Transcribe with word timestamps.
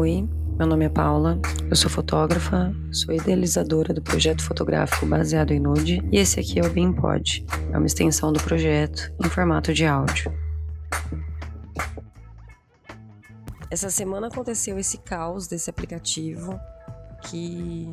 Oi, 0.00 0.28
meu 0.56 0.64
nome 0.64 0.84
é 0.84 0.88
Paula, 0.88 1.40
eu 1.68 1.74
sou 1.74 1.90
fotógrafa, 1.90 2.72
sou 2.92 3.12
idealizadora 3.12 3.92
do 3.92 4.00
projeto 4.00 4.44
fotográfico 4.44 5.04
baseado 5.04 5.50
em 5.50 5.58
nude 5.58 6.00
e 6.12 6.18
esse 6.18 6.38
aqui 6.38 6.60
é 6.60 6.62
o 6.64 6.70
BeamPod, 6.72 7.44
é 7.72 7.76
uma 7.76 7.84
extensão 7.84 8.32
do 8.32 8.40
projeto 8.40 9.12
em 9.18 9.28
formato 9.28 9.74
de 9.74 9.84
áudio. 9.84 10.32
Essa 13.68 13.90
semana 13.90 14.28
aconteceu 14.28 14.78
esse 14.78 14.98
caos 14.98 15.48
desse 15.48 15.68
aplicativo 15.68 16.56
que 17.22 17.92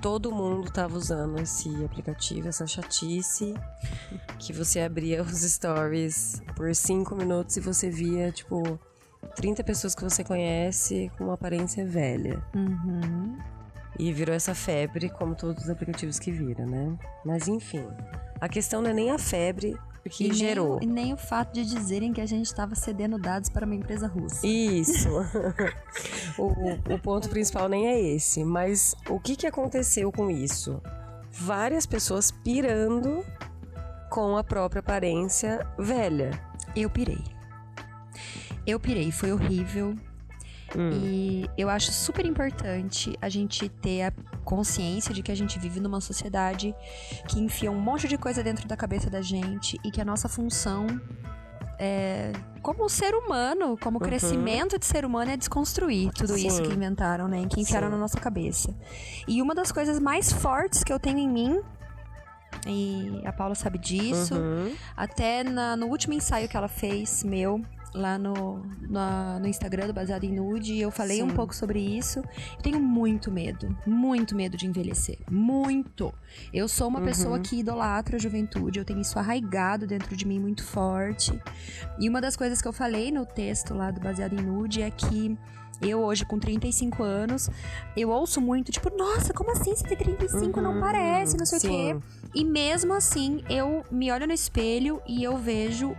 todo 0.00 0.32
mundo 0.32 0.68
estava 0.68 0.96
usando 0.96 1.38
esse 1.38 1.68
aplicativo, 1.84 2.48
essa 2.48 2.66
chatice, 2.66 3.52
que 4.38 4.54
você 4.54 4.80
abria 4.80 5.22
os 5.22 5.42
stories 5.42 6.42
por 6.56 6.74
cinco 6.74 7.14
minutos 7.14 7.58
e 7.58 7.60
você 7.60 7.90
via, 7.90 8.32
tipo, 8.32 8.80
30 9.36 9.62
pessoas 9.64 9.94
que 9.94 10.02
você 10.02 10.24
conhece 10.24 11.10
com 11.16 11.24
uma 11.24 11.34
aparência 11.34 11.84
velha. 11.84 12.42
Uhum. 12.54 13.38
E 13.98 14.12
virou 14.12 14.34
essa 14.34 14.54
febre, 14.54 15.10
como 15.10 15.34
todos 15.34 15.64
os 15.64 15.70
aplicativos 15.70 16.18
que 16.18 16.30
viram, 16.30 16.66
né? 16.66 16.96
Mas 17.24 17.48
enfim, 17.48 17.86
a 18.40 18.48
questão 18.48 18.80
não 18.80 18.90
é 18.90 18.94
nem 18.94 19.10
a 19.10 19.18
febre 19.18 19.76
que 20.08 20.28
e 20.28 20.32
gerou. 20.32 20.78
Nem, 20.78 20.88
e 20.88 20.92
nem 20.92 21.12
o 21.12 21.16
fato 21.16 21.52
de 21.52 21.64
dizerem 21.64 22.12
que 22.12 22.20
a 22.20 22.26
gente 22.26 22.46
estava 22.46 22.74
cedendo 22.74 23.18
dados 23.18 23.50
para 23.50 23.66
uma 23.66 23.74
empresa 23.74 24.06
russa. 24.06 24.46
Isso. 24.46 25.08
o, 26.38 26.94
o 26.94 26.98
ponto 26.98 27.28
principal 27.28 27.68
nem 27.68 27.88
é 27.88 28.00
esse. 28.00 28.44
Mas 28.44 28.94
o 29.08 29.20
que, 29.20 29.36
que 29.36 29.46
aconteceu 29.46 30.10
com 30.10 30.30
isso? 30.30 30.80
Várias 31.30 31.84
pessoas 31.84 32.30
pirando 32.30 33.24
com 34.08 34.36
a 34.36 34.44
própria 34.44 34.80
aparência 34.80 35.66
velha. 35.78 36.30
Eu 36.74 36.88
pirei. 36.88 37.22
Eu 38.70 38.78
pirei, 38.80 39.10
foi 39.10 39.32
horrível. 39.32 39.94
Hum. 40.76 40.90
E 40.92 41.50
eu 41.58 41.68
acho 41.68 41.90
super 41.90 42.24
importante 42.24 43.16
a 43.20 43.28
gente 43.28 43.68
ter 43.68 44.02
a 44.02 44.12
consciência 44.44 45.12
de 45.12 45.20
que 45.20 45.32
a 45.32 45.34
gente 45.34 45.58
vive 45.58 45.80
numa 45.80 46.00
sociedade 46.00 46.72
que 47.26 47.40
enfia 47.40 47.72
um 47.72 47.80
monte 47.80 48.06
de 48.06 48.16
coisa 48.16 48.40
dentro 48.42 48.68
da 48.68 48.76
cabeça 48.76 49.10
da 49.10 49.20
gente 49.20 49.76
e 49.84 49.90
que 49.90 50.00
a 50.00 50.04
nossa 50.04 50.28
função 50.28 50.86
é, 51.82 52.30
como 52.62 52.88
ser 52.88 53.14
humano, 53.14 53.76
como 53.80 53.98
Uhum. 53.98 54.04
crescimento 54.04 54.78
de 54.78 54.84
ser 54.86 55.04
humano 55.04 55.30
é 55.32 55.36
desconstruir 55.36 56.12
tudo 56.12 56.34
Sim. 56.34 56.46
isso 56.46 56.62
que 56.62 56.72
inventaram, 56.72 57.26
né? 57.26 57.46
Que 57.50 57.60
enfiaram 57.62 57.88
Sim. 57.88 57.92
na 57.94 57.98
nossa 57.98 58.20
cabeça. 58.20 58.72
E 59.26 59.40
uma 59.42 59.54
das 59.54 59.72
coisas 59.72 59.98
mais 59.98 60.30
fortes 60.30 60.84
que 60.84 60.92
eu 60.92 61.00
tenho 61.00 61.18
em 61.18 61.28
mim, 61.28 61.60
e 62.66 63.22
a 63.24 63.32
Paula 63.32 63.54
sabe 63.54 63.78
disso, 63.78 64.34
Uhum. 64.34 64.72
até 64.96 65.42
na- 65.42 65.74
no 65.76 65.86
último 65.86 66.12
ensaio 66.12 66.48
que 66.48 66.56
ela 66.56 66.68
fez, 66.68 67.24
meu, 67.24 67.60
lá 67.94 68.16
no, 68.18 68.62
na- 68.88 69.38
no 69.40 69.46
Instagram 69.48 69.86
do 69.88 69.92
Baseado 69.92 70.24
em 70.24 70.32
Nude, 70.32 70.78
eu 70.78 70.90
falei 70.90 71.22
um 71.22 71.28
Sim. 71.30 71.34
pouco 71.34 71.54
sobre 71.54 71.80
isso. 71.80 72.20
Eu 72.20 72.62
tenho 72.62 72.80
muito 72.80 73.30
medo, 73.30 73.76
muito 73.86 74.34
medo 74.36 74.56
de 74.56 74.66
envelhecer. 74.66 75.18
Muito! 75.30 76.12
Eu 76.52 76.68
sou 76.68 76.88
uma 76.88 77.00
Uhum. 77.00 77.04
pessoa 77.04 77.38
que 77.40 77.58
idolatra 77.58 78.16
a 78.16 78.18
juventude, 78.20 78.78
eu 78.78 78.84
tenho 78.84 79.00
isso 79.00 79.18
arraigado 79.18 79.86
dentro 79.86 80.16
de 80.16 80.26
mim 80.26 80.38
muito 80.38 80.62
forte. 80.64 81.32
E 81.98 82.08
uma 82.08 82.20
das 82.20 82.36
coisas 82.36 82.62
que 82.62 82.68
eu 82.68 82.72
falei 82.72 83.10
no 83.10 83.26
texto 83.26 83.74
lá 83.74 83.90
do 83.90 84.00
Baseado 84.00 84.34
em 84.34 84.42
Nude 84.42 84.82
é 84.82 84.90
que 84.90 85.36
eu 85.82 86.00
hoje, 86.00 86.26
com 86.26 86.38
35 86.38 87.02
anos, 87.02 87.48
eu 87.96 88.10
ouço 88.10 88.38
muito, 88.40 88.70
tipo, 88.70 88.94
nossa, 88.96 89.32
como 89.32 89.50
assim 89.52 89.74
você 89.74 89.82
tem 89.88 89.96
35? 89.96 90.60
Não 90.60 90.74
Uhum. 90.74 90.80
parece, 90.80 91.36
não 91.38 91.46
sei 91.46 91.58
o 91.58 91.62
quê. 91.62 91.68
Sim. 91.68 92.02
E 92.34 92.44
mesmo 92.44 92.92
assim, 92.92 93.42
eu 93.48 93.82
me 93.90 94.12
olho 94.12 94.26
no 94.26 94.32
espelho 94.34 95.00
e 95.08 95.24
eu 95.24 95.38
vejo 95.38 95.96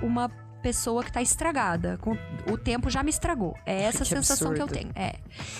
uma 0.00 0.30
pessoa 0.64 1.04
que 1.04 1.12
tá 1.12 1.20
estragada. 1.22 1.98
Com- 2.00 2.16
O 2.50 2.56
tempo 2.56 2.88
já 2.90 3.02
me 3.02 3.10
estragou. 3.10 3.54
É 3.66 3.82
essa 3.84 3.98
Que 4.04 4.06
sensação 4.16 4.52
que 4.54 4.60
eu 4.60 4.64
absurdo. 4.64 4.90
tenho. 4.90 4.92
É. 4.96 5.14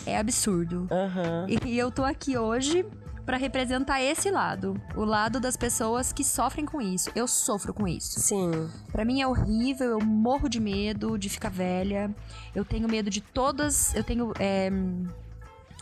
É 0.06 0.18
absurdo. 0.18 0.88
Aham. 0.90 1.46
E 1.66 1.78
eu 1.78 1.90
tô 1.90 2.02
aqui 2.02 2.36
hoje 2.38 2.84
pra 3.26 3.36
representar 3.36 4.02
esse 4.02 4.30
lado. 4.30 4.80
O 4.96 5.04
lado 5.04 5.38
das 5.40 5.56
pessoas 5.56 6.12
que 6.12 6.24
sofrem 6.24 6.64
com 6.66 6.80
isso. 6.80 7.10
Eu 7.14 7.26
sofro 7.28 7.72
com 7.74 7.86
isso. 7.86 8.18
Sim. 8.20 8.50
Pra 8.92 9.04
mim 9.04 9.20
é 9.20 9.26
horrível, 9.26 9.90
eu 9.92 10.00
morro 10.04 10.48
de 10.48 10.58
medo 10.60 11.18
de 11.18 11.28
ficar 11.28 11.50
velha. 11.50 12.10
Eu 12.54 12.64
tenho 12.64 12.88
medo 12.88 13.08
de 13.10 13.20
todas. 13.20 13.94
Eu 13.94 14.02
tenho. 14.04 14.32
é, 14.38 14.70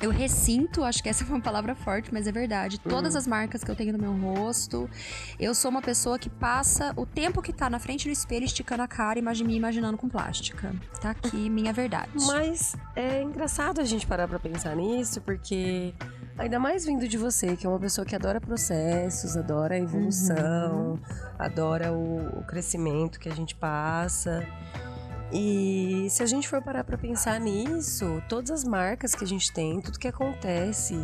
eu 0.03 0.11
ressinto, 0.11 0.83
acho 0.83 1.01
que 1.01 1.09
essa 1.09 1.25
foi 1.25 1.37
uma 1.37 1.43
palavra 1.43 1.77
forte, 1.77 2.13
mas 2.13 2.27
é 2.27 2.33
verdade. 2.33 2.81
Todas 2.81 3.15
as 3.15 3.25
marcas 3.25 3.63
que 3.63 3.71
eu 3.71 3.77
tenho 3.77 3.93
no 3.93 3.99
meu 3.99 4.13
rosto. 4.13 4.91
Eu 5.39 5.55
sou 5.55 5.71
uma 5.71 5.81
pessoa 5.81 6.19
que 6.19 6.29
passa 6.29 6.93
o 6.97 7.07
tempo 7.07 7.41
que 7.41 7.53
tá 7.53 7.71
na 7.71 7.79
frente 7.79 8.09
do 8.09 8.11
espelho 8.11 8.45
esticando 8.45 8.83
a 8.83 8.89
cara 8.89 9.21
e 9.21 9.23
me 9.23 9.57
imaginando 9.57 9.97
com 9.97 10.09
plástica. 10.09 10.75
Tá 11.01 11.11
aqui 11.11 11.49
minha 11.49 11.73
verdade. 11.73 12.11
Mas 12.27 12.75
é 12.97 13.23
engraçado 13.23 13.81
a 13.81 13.85
gente 13.85 14.05
parar 14.05 14.27
pra 14.27 14.41
pensar 14.41 14.75
nisso, 14.75 15.21
porque 15.21 15.95
ainda 16.37 16.59
mais 16.59 16.85
vindo 16.85 17.07
de 17.07 17.17
você, 17.17 17.57
que 17.57 17.65
é 17.65 17.69
uma 17.69 17.79
pessoa 17.79 18.05
que 18.05 18.17
adora 18.17 18.41
processos, 18.41 19.37
adora 19.37 19.77
a 19.77 19.79
evolução, 19.79 20.99
adora 21.39 21.93
o, 21.93 22.41
o 22.41 22.45
crescimento 22.45 23.21
que 23.21 23.29
a 23.29 23.35
gente 23.35 23.55
passa. 23.55 24.45
E 25.33 26.07
se 26.11 26.23
a 26.23 26.27
gente 26.27 26.49
for 26.49 26.61
parar 26.63 26.85
pra 26.85 26.99
pensar 26.99 27.41
nisso, 27.41 28.23
todas 28.29 28.51
as 28.51 28.65
marcas 28.65 29.15
que 29.15 29.25
a 29.25 29.27
gente 29.27 29.51
tem, 29.53 29.81
tudo 29.81 29.99
que 29.99 30.09
acontece 30.09 30.95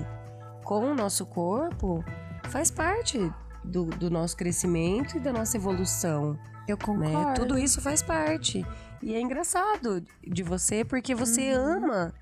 com 0.65 0.91
o 0.91 0.95
nosso 0.95 1.25
corpo, 1.25 2.05
faz 2.51 2.71
parte 2.71 3.33
do, 3.65 3.87
do 3.87 4.11
nosso 4.11 4.37
crescimento 4.37 5.17
e 5.17 5.21
da 5.21 5.33
nossa 5.33 5.57
evolução 5.57 6.39
eu 6.67 6.77
né? 6.77 6.85
concordo. 6.85 7.41
Tudo 7.41 7.59
isso 7.59 7.81
faz 7.81 8.03
parte. 8.03 8.65
E 9.03 9.15
é 9.15 9.21
engraçado 9.21 10.05
de 10.27 10.43
você 10.43 10.85
porque 10.85 11.15
você 11.15 11.51
ama 11.51 12.13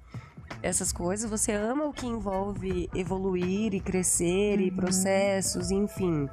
essas 0.62 0.92
coisas, 0.92 1.28
você 1.28 1.52
ama 1.52 1.86
o 1.86 1.92
que 1.92 2.06
envolve 2.06 2.88
evoluir 2.94 3.74
e 3.74 3.80
crescer 3.80 4.60
e 4.60 4.70
Uhum. 4.70 4.76
processos, 4.76 5.72
enfim. 5.72 6.28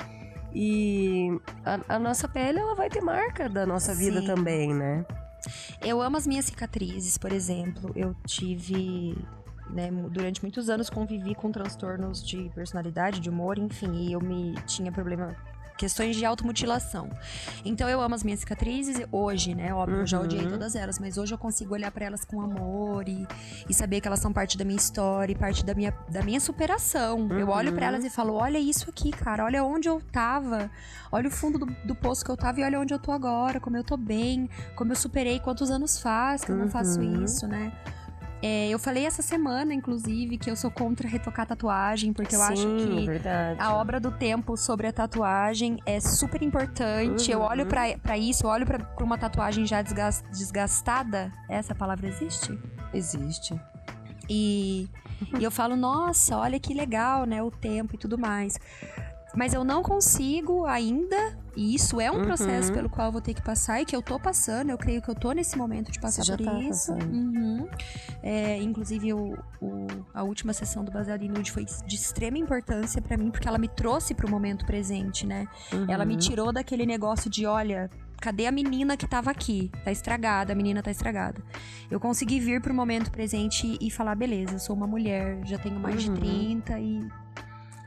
E 0.54 1.30
a, 1.66 1.96
a 1.96 2.00
nossa 2.00 2.28
pele 2.28 2.60
ela 2.60 2.76
vai 2.76 2.90
ter 2.90 3.02
marca 3.02 3.50
da 3.50 3.66
nossa 3.66 3.96
vida 3.96 4.20
Sim. 4.20 4.28
também, 4.28 4.72
né? 4.74 5.04
Eu 5.82 6.02
amo 6.02 6.18
as 6.18 6.28
minhas 6.28 6.46
cicatrizes, 6.46 7.18
por 7.18 7.32
exemplo. 7.32 7.92
Eu 7.96 8.16
tive. 8.26 9.18
Né, 9.70 9.90
durante 10.12 10.42
muitos 10.42 10.70
anos 10.70 10.90
convivi 10.90 11.34
com 11.34 11.52
transtornos 11.52 12.24
de 12.24 12.52
personalidade, 12.54 13.20
de 13.20 13.30
humor, 13.30 13.58
enfim, 13.58 13.92
e 13.94 14.14
eu 14.14 14.22
me 14.22 14.54
tinha 14.68 14.92
problema. 14.92 15.36
Questões 15.78 16.16
de 16.16 16.24
automutilação. 16.24 17.10
Então 17.66 17.90
eu 17.90 18.00
amo 18.00 18.14
as 18.16 18.24
minhas 18.24 18.40
cicatrizes 18.42 19.02
hoje, 19.12 19.56
né? 19.56 19.74
Óbvio, 19.74 20.02
eu 20.02 20.06
já 20.06 20.20
odiei 20.20 20.44
Uhum. 20.44 20.50
todas 20.50 20.76
elas, 20.76 21.00
mas 21.00 21.18
hoje 21.18 21.34
eu 21.34 21.38
consigo 21.38 21.74
olhar 21.74 21.92
pra 21.92 22.06
elas 22.06 22.24
com 22.24 22.40
amor 22.42 23.08
e, 23.10 23.28
e 23.68 23.74
saber 23.74 24.00
que 24.00 24.08
elas 24.08 24.20
são 24.20 24.32
parte 24.32 24.58
da 24.58 24.64
minha 24.64 24.78
história 24.78 25.34
e 25.34 25.36
parte 25.36 25.66
da 25.66 25.74
minha, 25.74 25.92
da 26.10 26.22
minha 26.22 26.40
superação. 26.40 27.28
Eu 27.38 27.50
olho 27.50 27.74
pra 27.74 27.88
Uhum. 27.88 27.94
elas 27.96 28.06
e 28.06 28.10
falo: 28.10 28.34
olha 28.36 28.60
isso 28.60 28.90
aqui, 28.90 29.12
cara, 29.12 29.44
olha 29.46 29.64
onde 29.64 29.90
eu 29.90 30.00
tava, 30.12 30.70
olha 31.12 31.28
o 31.28 31.32
fundo 31.32 31.58
do, 31.58 31.66
do 31.84 31.96
poço 31.96 32.24
que 32.24 32.32
eu 32.32 32.38
tava 32.38 32.60
e 32.60 32.64
olha 32.64 32.80
onde 32.80 32.94
eu 32.94 33.00
tô 33.00 33.12
agora, 33.12 33.60
como 33.60 33.76
eu 33.76 33.84
tô 33.84 33.98
bem, 33.98 34.50
como 34.76 34.92
eu 34.92 34.96
superei, 34.96 35.40
quantos 35.40 35.72
anos 35.72 36.00
faz 36.00 36.44
que 36.44 36.52
eu 36.52 36.56
não 36.56 36.70
faço 36.70 37.02
Uhum. 37.02 37.24
isso, 37.24 37.48
né? 37.48 37.72
É, 38.46 38.68
eu 38.68 38.78
falei 38.78 39.06
essa 39.06 39.22
semana, 39.22 39.74
inclusive, 39.74 40.38
que 40.38 40.52
eu 40.52 40.56
sou 40.58 40.70
contra 40.70 41.08
retocar 41.08 41.46
tatuagem, 41.48 42.12
porque 42.12 42.36
eu 42.36 42.40
Sim, 42.42 42.52
acho 42.54 42.68
que 42.76 43.06
verdade. 43.06 43.58
a 43.62 43.74
obra 43.74 44.02
do 44.02 44.12
tempo 44.12 44.58
sobre 44.58 44.86
a 44.86 44.92
tatuagem 44.92 45.80
é 45.86 46.02
super 46.02 46.42
importante. 46.42 47.32
Eu 47.32 47.40
Uhum. 47.40 47.46
olho 47.46 47.66
pra, 47.66 47.98
pra 48.00 48.18
isso, 48.18 48.46
eu 48.46 48.50
olho 48.50 48.66
pra, 48.66 48.80
pra 48.80 49.06
uma 49.06 49.18
tatuagem 49.18 49.66
já 49.66 49.82
desgas- 49.82 50.26
desgastada. 50.30 51.32
Essa 51.50 51.74
palavra 51.74 52.06
existe? 52.08 52.60
existe. 52.94 53.58
E, 54.30 54.90
e 55.40 55.44
eu 55.44 55.50
falo, 55.50 55.76
nossa, 55.78 56.38
olha 56.38 56.60
que 56.60 56.74
legal, 56.74 57.26
né? 57.26 57.42
O 57.42 57.50
tempo 57.50 57.96
e 57.96 57.98
tudo 57.98 58.18
mais. 58.18 58.60
Mas 59.36 59.54
eu 59.54 59.64
não 59.64 59.82
consigo 59.82 60.66
ainda, 60.66 61.18
e 61.58 61.74
isso 61.74 62.00
é 62.00 62.12
um 62.12 62.18
Uhum. 62.18 62.24
processo 62.26 62.72
pelo 62.72 62.88
qual 62.90 63.08
eu 63.08 63.12
vou 63.12 63.22
ter 63.22 63.34
que 63.34 63.42
passar 63.42 63.82
e 63.82 63.86
que 63.86 63.96
eu 63.96 64.02
tô 64.02 64.20
passando. 64.20 64.70
Eu 64.70 64.78
creio 64.78 65.02
que 65.02 65.10
eu 65.10 65.16
tô 65.16 65.32
nesse 65.32 65.58
momento 65.58 65.92
de 65.92 66.00
passar 66.00 66.22
Você 66.24 66.28
já 66.32 66.38
por 66.38 66.46
tá 66.46 66.60
isso. 66.60 66.94
Uhum. 66.94 67.68
É, 68.22 68.62
inclusive, 68.62 69.12
o, 69.14 69.34
o- 69.62 69.88
a 70.14 70.22
última 70.24 70.54
sessão 70.54 70.84
do 70.84 70.92
Baseado 70.92 71.24
em 71.24 71.30
Nude 71.30 71.52
foi 71.52 71.66
de 71.66 71.96
extrema 71.96 72.38
importância 72.38 73.02
pra 73.02 73.18
mim, 73.18 73.32
porque 73.32 73.48
ela 73.48 73.58
me 73.58 73.68
trouxe 73.68 74.14
pro 74.14 74.30
momento 74.30 74.66
presente, 74.66 75.26
né? 75.26 75.48
Ela 75.88 76.06
me 76.06 76.14
Uhum. 76.14 76.20
tirou 76.20 76.54
daquele 76.54 76.86
negócio 76.86 77.28
de, 77.30 77.46
olha, 77.48 77.90
cadê 78.22 78.46
a 78.46 78.52
menina 78.52 78.96
que 78.96 79.08
tava 79.08 79.32
aqui? 79.32 79.72
Tá 79.84 79.92
estragada, 79.92 80.54
a 80.54 80.56
menina 80.56 80.84
tá 80.84 80.92
estragada. 80.92 81.42
Eu 81.90 82.00
consegui 82.00 82.40
vir 82.40 82.62
pro 82.62 82.74
momento 82.74 83.12
presente 83.12 83.78
e, 83.82 83.88
e 83.88 83.92
falar, 83.92 84.14
beleza, 84.16 84.54
eu 84.56 84.60
sou 84.60 84.76
uma 84.76 84.86
mulher, 84.88 85.40
já 85.44 85.58
tenho 85.58 85.80
mais 85.80 86.08
Uhum. 86.08 86.14
de 86.14 86.20
30 86.22 86.80
e 86.80 87.08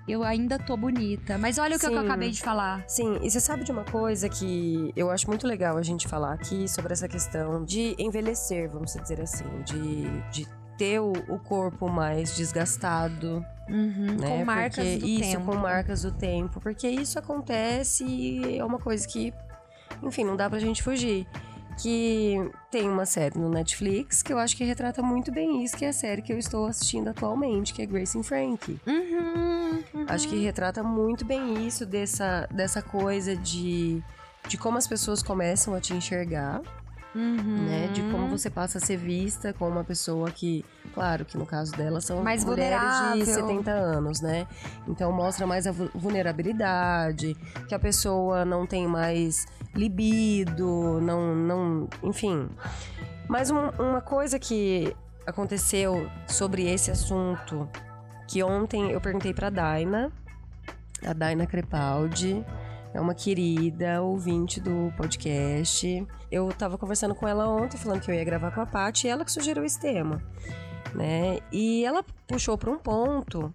eu 0.09 0.23
ainda 0.23 0.59
tô 0.59 0.77
bonita. 0.77 1.37
Mas 1.39 1.59
olha 1.59 1.77
o 1.77 1.79
que 1.81 1.87
eu 1.87 1.99
acabei 1.99 2.31
de 2.31 2.41
falar. 2.41 2.85
Sim, 2.87 3.19
e 3.23 3.31
você 3.31 3.41
sabe 3.41 3.65
de 3.65 3.73
uma 3.73 3.85
coisa 3.85 4.29
que 4.29 4.93
eu 4.97 5.11
acho 5.11 5.27
muito 5.29 5.47
legal 5.47 5.77
a 5.77 5.83
gente 5.83 6.07
falar 6.07 6.33
aqui 6.33 6.69
sobre 6.69 6.93
essa 6.93 7.09
questão 7.09 7.65
de 7.65 7.95
envelhecer, 7.99 8.69
vamos 8.71 8.95
dizer 8.95 9.21
assim, 9.21 9.45
de, 9.65 10.21
de 10.31 10.47
ter 10.79 11.01
o, 11.01 11.13
o 11.29 11.39
corpo 11.39 11.89
mais 11.89 12.37
desgastado, 12.37 13.45
Uhum, 13.69 14.17
né? 14.21 14.29
Com 14.29 14.45
marcas 14.45 14.77
porque 14.85 14.99
do 14.99 15.07
isso, 15.07 15.31
tempo. 15.33 15.47
com 15.47 15.57
marcas 15.57 16.03
do 16.03 16.13
tempo, 16.13 16.61
porque 16.61 16.89
isso 16.89 17.19
acontece 17.19 18.05
e 18.05 18.59
é 18.59 18.65
uma 18.65 18.79
coisa 18.79 19.07
que, 19.09 19.35
enfim, 20.05 20.23
não 20.25 20.37
dá 20.37 20.49
pra 20.49 20.61
gente 20.61 20.85
fugir. 20.85 21.27
Que 21.77 22.51
tem 22.71 22.89
uma 22.89 23.05
série 23.05 23.39
no 23.39 23.49
Netflix 23.49 24.23
que 24.23 24.33
eu 24.33 24.39
acho 24.39 24.57
que 24.57 24.65
retrata 24.65 25.03
muito 25.03 25.31
bem 25.31 25.63
isso, 25.63 25.77
que 25.77 25.85
é 25.85 25.89
a 25.89 25.93
série 25.93 26.23
que 26.23 26.33
eu 26.33 26.39
estou 26.39 26.67
assistindo 26.67 27.09
atualmente, 27.09 27.73
que 27.73 27.83
é 27.83 27.87
Grace 27.87 28.19
and 28.19 28.23
Frankie. 28.23 28.81
Uhum, 28.87 29.85
uhum. 29.95 30.07
Acho 30.09 30.29
que 30.29 30.37
retrata 30.43 30.83
muito 30.83 31.25
bem 31.25 31.67
isso, 31.67 31.85
dessa, 31.85 32.49
dessa 32.51 32.81
coisa 32.83 33.37
de, 33.37 34.03
de 34.49 34.57
como 34.57 34.79
as 34.79 34.87
pessoas 34.87 35.23
começam 35.23 35.75
a 35.75 35.81
te 35.81 35.93
enxergar. 35.93 36.63
Uhum. 37.17 37.65
Né, 37.65 37.89
de 37.95 38.03
como 38.13 38.29
você 38.29 38.51
passa 38.51 38.77
a 38.77 38.81
ser 38.81 38.99
vista 38.99 39.51
como 39.55 39.71
uma 39.71 39.85
pessoa 39.85 40.31
que, 40.31 40.63
claro, 40.93 41.25
que 41.25 41.39
no 41.39 41.47
caso 41.47 41.73
dela 41.73 41.99
são 41.99 42.23
Mais 42.23 42.45
mulheres 42.45 42.79
de 42.79 43.25
vulnerável. 43.25 43.49
70 43.49 43.71
anos, 43.71 44.21
né? 44.21 44.47
Então 44.87 45.11
mostra 45.13 45.47
mais 45.47 45.67
a 45.67 45.73
vu- 45.73 45.89
vulnerabilidade, 45.95 47.35
que 47.67 47.75
a 47.75 47.79
pessoa 47.79 48.45
não 48.45 48.67
tem 48.67 48.87
mais 48.87 49.47
libido, 49.75 51.01
não, 51.01 51.35
não, 51.35 51.89
enfim. 52.03 52.49
Mas 53.29 53.51
um- 53.51 53.71
uma 53.79 54.03
coisa 54.03 54.39
que 54.39 54.95
aconteceu 55.27 56.09
sobre 56.27 56.69
esse 56.71 56.91
assunto, 56.91 57.67
que 58.29 58.43
ontem 58.43 58.91
eu 58.93 59.01
perguntei 59.01 59.33
pra 59.33 59.49
Daina, 59.49 60.13
a 61.05 61.13
Daina 61.13 61.47
Crepaldi, 61.47 62.45
é 62.97 63.01
uma 63.01 63.15
querida 63.15 64.01
ouvinte 64.03 64.59
do 64.59 64.91
podcast. 64.97 66.07
Eu 66.31 66.49
tava 66.49 66.79
conversando 66.79 67.15
com 67.15 67.29
ela 67.29 67.47
ontem, 67.47 67.77
falando 67.77 68.01
que 68.01 68.11
eu 68.11 68.15
ia 68.15 68.25
gravar 68.25 68.51
com 68.53 68.63
a 68.63 68.67
Paty, 68.67 69.07
e 69.07 69.11
ela 69.11 69.23
que 69.23 69.31
sugeriu 69.31 69.65
esse 69.65 69.79
tema, 69.79 70.23
né? 70.95 71.39
E 71.53 71.85
ela 71.85 72.03
puxou 72.27 72.57
para 72.57 72.71
um 72.71 72.79
ponto 72.79 73.55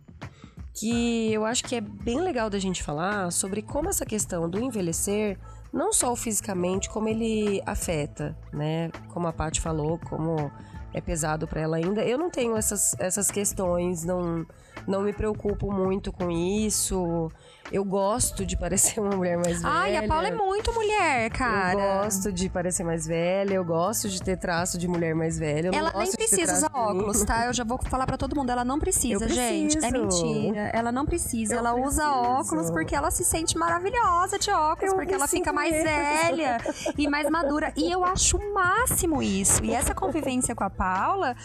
que 0.75 1.33
eu 1.33 1.43
acho 1.43 1.63
que 1.63 1.75
é 1.75 1.81
bem 1.81 2.21
legal 2.21 2.51
da 2.51 2.59
gente 2.59 2.83
falar 2.83 3.31
sobre 3.31 3.63
como 3.63 3.89
essa 3.89 4.05
questão 4.05 4.47
do 4.47 4.59
envelhecer, 4.59 5.39
não 5.73 5.91
só 5.91 6.13
o 6.13 6.15
fisicamente, 6.15 6.87
como 6.87 7.09
ele 7.09 7.63
afeta, 7.65 8.37
né? 8.53 8.91
Como 9.09 9.27
a 9.27 9.33
Paty 9.33 9.59
falou, 9.59 9.97
como 10.07 10.51
é 10.93 11.01
pesado 11.01 11.47
para 11.47 11.61
ela 11.61 11.77
ainda. 11.77 12.03
Eu 12.03 12.17
não 12.17 12.29
tenho 12.29 12.55
essas, 12.55 12.95
essas 12.99 13.29
questões, 13.31 14.03
não, 14.03 14.45
não 14.87 15.01
me 15.01 15.13
preocupo 15.13 15.71
muito 15.71 16.11
com 16.11 16.29
isso. 16.29 17.31
Eu 17.71 17.85
gosto 17.85 18.45
de 18.45 18.57
parecer 18.57 18.99
uma 18.99 19.15
mulher 19.15 19.37
mais 19.37 19.61
velha. 19.61 19.73
Ai, 19.73 19.95
a 19.95 20.05
Paula 20.05 20.27
é 20.27 20.35
muito 20.35 20.73
mulher, 20.73 21.29
cara. 21.29 21.71
Eu 21.73 22.03
gosto 22.03 22.29
de 22.29 22.49
parecer 22.49 22.83
mais 22.83 23.07
velha, 23.07 23.53
eu 23.53 23.63
gosto 23.63 24.09
de 24.09 24.21
ter 24.21 24.35
traço 24.37 24.77
de 24.77 24.89
mulher 24.89 25.15
mais 25.15 25.39
velha. 25.39 25.71
Ela 25.73 25.93
nem 25.95 26.11
precisa 26.11 26.53
usar 26.53 26.69
óculos, 26.73 27.23
tá? 27.23 27.45
Eu 27.45 27.53
já 27.53 27.63
vou 27.63 27.79
falar 27.85 28.05
pra 28.05 28.17
todo 28.17 28.35
mundo, 28.35 28.49
ela 28.49 28.65
não 28.65 28.77
precisa, 28.77 29.25
gente. 29.29 29.77
É 29.85 29.89
mentira. 29.89 30.69
Ela 30.73 30.91
não 30.91 31.05
precisa. 31.05 31.53
Eu 31.53 31.59
ela 31.59 31.73
usa 31.75 32.03
preciso. 32.03 32.29
óculos 32.29 32.71
porque 32.71 32.93
ela 32.93 33.09
se 33.09 33.23
sente 33.23 33.57
maravilhosa 33.57 34.37
de 34.37 34.51
óculos, 34.51 34.91
Eu 34.91 34.97
porque 34.97 35.13
ela 35.13 35.27
fica 35.27 35.53
mais 35.53 35.71
mesmo. 35.71 35.85
velha 35.85 36.57
e 36.97 37.07
mais 37.07 37.29
madura. 37.29 37.71
E 37.77 37.89
eu 37.89 38.03
acho 38.03 38.35
o 38.35 38.53
máximo 38.53 39.23
isso. 39.23 39.63
E 39.63 39.73
essa 39.73 39.95
convivência 39.95 40.53
com 40.53 40.65
a 40.65 40.69
Paula 40.81 41.35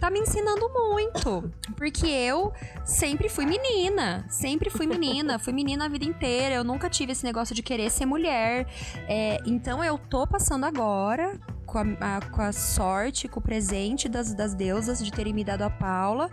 tá 0.00 0.10
me 0.10 0.20
ensinando 0.20 0.70
muito. 0.72 1.50
Porque 1.76 2.06
eu 2.06 2.52
sempre 2.84 3.28
fui 3.28 3.44
menina. 3.44 4.24
Sempre 4.30 4.70
fui 4.70 4.86
menina. 4.86 5.38
Fui 5.38 5.52
menina 5.52 5.84
a 5.84 5.88
vida 5.88 6.04
inteira. 6.06 6.54
Eu 6.54 6.64
nunca 6.64 6.88
tive 6.88 7.12
esse 7.12 7.22
negócio 7.24 7.54
de 7.54 7.62
querer 7.62 7.90
ser 7.90 8.06
mulher. 8.06 8.66
É, 9.06 9.38
então 9.44 9.84
eu 9.84 9.98
tô 9.98 10.26
passando 10.26 10.64
agora 10.64 11.38
com 11.66 11.78
a, 11.78 11.82
a- 11.82 12.20
com 12.30 12.40
a 12.40 12.52
sorte, 12.52 13.28
com 13.28 13.38
o 13.38 13.42
presente 13.42 14.08
das, 14.08 14.32
das 14.32 14.54
deusas 14.54 15.04
de 15.04 15.10
terem 15.12 15.34
me 15.34 15.44
dado 15.44 15.62
a 15.62 15.70
Paula. 15.70 16.30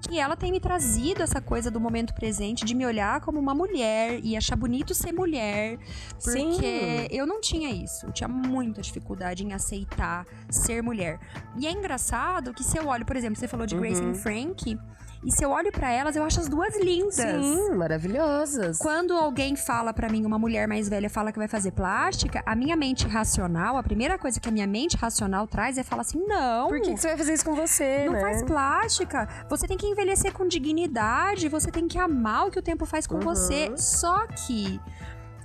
Que 0.00 0.18
ela 0.18 0.36
tem 0.36 0.52
me 0.52 0.60
trazido 0.60 1.22
essa 1.22 1.40
coisa 1.40 1.70
do 1.70 1.80
momento 1.80 2.14
presente, 2.14 2.64
de 2.64 2.74
me 2.74 2.86
olhar 2.86 3.20
como 3.20 3.38
uma 3.40 3.52
mulher 3.54 4.20
e 4.22 4.36
achar 4.36 4.54
bonito 4.56 4.94
ser 4.94 5.12
mulher. 5.12 5.76
Sim. 6.18 6.52
Porque 6.52 7.08
eu 7.10 7.26
não 7.26 7.40
tinha 7.40 7.68
isso. 7.70 8.06
Eu 8.06 8.12
tinha 8.12 8.28
muita 8.28 8.80
dificuldade 8.80 9.44
em 9.44 9.52
aceitar 9.52 10.24
ser 10.48 10.82
mulher. 10.82 11.18
E 11.56 11.66
é 11.66 11.72
engraçado 11.72 12.54
que 12.54 12.62
se 12.62 12.78
eu 12.78 12.86
olho, 12.86 13.04
por 13.04 13.16
exemplo, 13.16 13.36
você 13.38 13.48
falou 13.48 13.66
de 13.66 13.76
Grace 13.76 14.00
Uhum. 14.00 14.12
e 14.12 14.14
Frank, 14.14 14.78
e 15.24 15.32
se 15.32 15.44
eu 15.44 15.50
olho 15.50 15.70
pra 15.72 15.90
elas, 15.90 16.14
eu 16.16 16.22
acho 16.22 16.40
as 16.40 16.48
duas 16.48 16.78
lindas. 16.80 17.14
Sim, 17.16 17.74
maravilhosas. 17.74 18.78
Quando 18.78 19.12
alguém 19.14 19.56
fala 19.56 19.92
pra 19.92 20.08
mim, 20.08 20.24
uma 20.24 20.38
mulher 20.38 20.68
mais 20.68 20.88
velha 20.88 21.10
fala 21.10 21.32
que 21.32 21.38
vai 21.38 21.48
fazer 21.48 21.72
plástica, 21.72 22.42
a 22.46 22.54
minha 22.54 22.76
mente 22.76 23.06
racional, 23.06 23.76
a 23.76 23.82
primeira 23.82 24.16
coisa 24.18 24.38
que 24.40 24.48
a 24.48 24.52
minha 24.52 24.66
mente 24.66 24.96
racional 24.96 25.46
traz 25.46 25.76
é 25.76 25.82
falar 25.82 26.02
assim: 26.02 26.24
não. 26.26 26.68
Por 26.68 26.80
que, 26.80 26.92
que 26.94 27.00
você 27.00 27.08
vai 27.08 27.16
fazer 27.16 27.34
isso 27.34 27.44
com 27.44 27.54
você, 27.54 28.04
Não 28.06 28.12
né? 28.14 28.20
faz 28.20 28.42
plástica. 28.42 29.28
Você 29.48 29.66
tem 29.66 29.76
que 29.76 29.86
envelhecer 29.86 30.32
com 30.32 30.46
dignidade. 30.46 31.48
Você 31.48 31.70
tem 31.70 31.88
que 31.88 31.98
amar 31.98 32.46
o 32.46 32.50
que 32.50 32.58
o 32.58 32.62
tempo 32.62 32.86
faz 32.86 33.06
com 33.06 33.16
Uhum. 33.16 33.20
você. 33.22 33.72
Só 33.76 34.26
que 34.28 34.80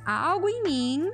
há 0.05 0.27
algo 0.29 0.47
em 0.47 0.63
mim 0.63 1.11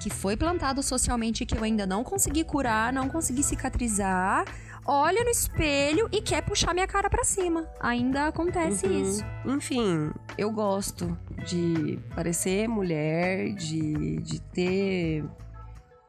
que 0.00 0.10
foi 0.10 0.36
plantado 0.36 0.82
socialmente 0.82 1.46
que 1.46 1.56
eu 1.56 1.62
ainda 1.62 1.86
não 1.86 2.02
consegui 2.04 2.42
curar, 2.44 2.92
não 2.92 3.08
consegui 3.08 3.42
cicatrizar. 3.42 4.44
Olha 4.84 5.22
no 5.22 5.30
espelho 5.30 6.08
e 6.10 6.20
quer 6.20 6.42
puxar 6.42 6.74
minha 6.74 6.86
cara 6.88 7.08
pra 7.08 7.22
cima. 7.24 7.68
Ainda 7.80 8.26
acontece 8.26 8.86
Uhum. 8.86 9.00
isso. 9.02 9.24
Enfim, 9.46 10.10
eu 10.36 10.50
gosto 10.50 11.16
de 11.46 11.98
parecer 12.14 12.68
mulher, 12.68 13.54
de, 13.54 14.16
de 14.20 14.40
ter 14.40 15.24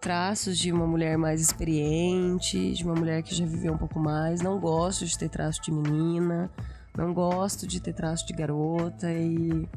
traços 0.02 0.58
de 0.58 0.72
uma 0.72 0.88
mulher 0.88 1.18
mais 1.18 1.40
experiente, 1.40 2.74
de 2.74 2.84
uma 2.84 2.96
mulher 2.96 3.22
que 3.22 3.34
já 3.36 3.46
viveu 3.46 3.74
um 3.74 3.78
pouco 3.78 4.00
mais. 4.00 4.42
Não 4.42 4.60
gosto 4.60 5.06
de 5.06 5.18
ter 5.18 5.30
traço 5.30 5.62
de 5.62 5.72
menina, 5.72 6.50
não 6.98 7.14
gosto 7.14 7.68
de 7.68 7.80
ter 7.80 7.94
traço 7.94 8.26
de 8.26 8.34
garota 8.34 9.12
e 9.14 9.68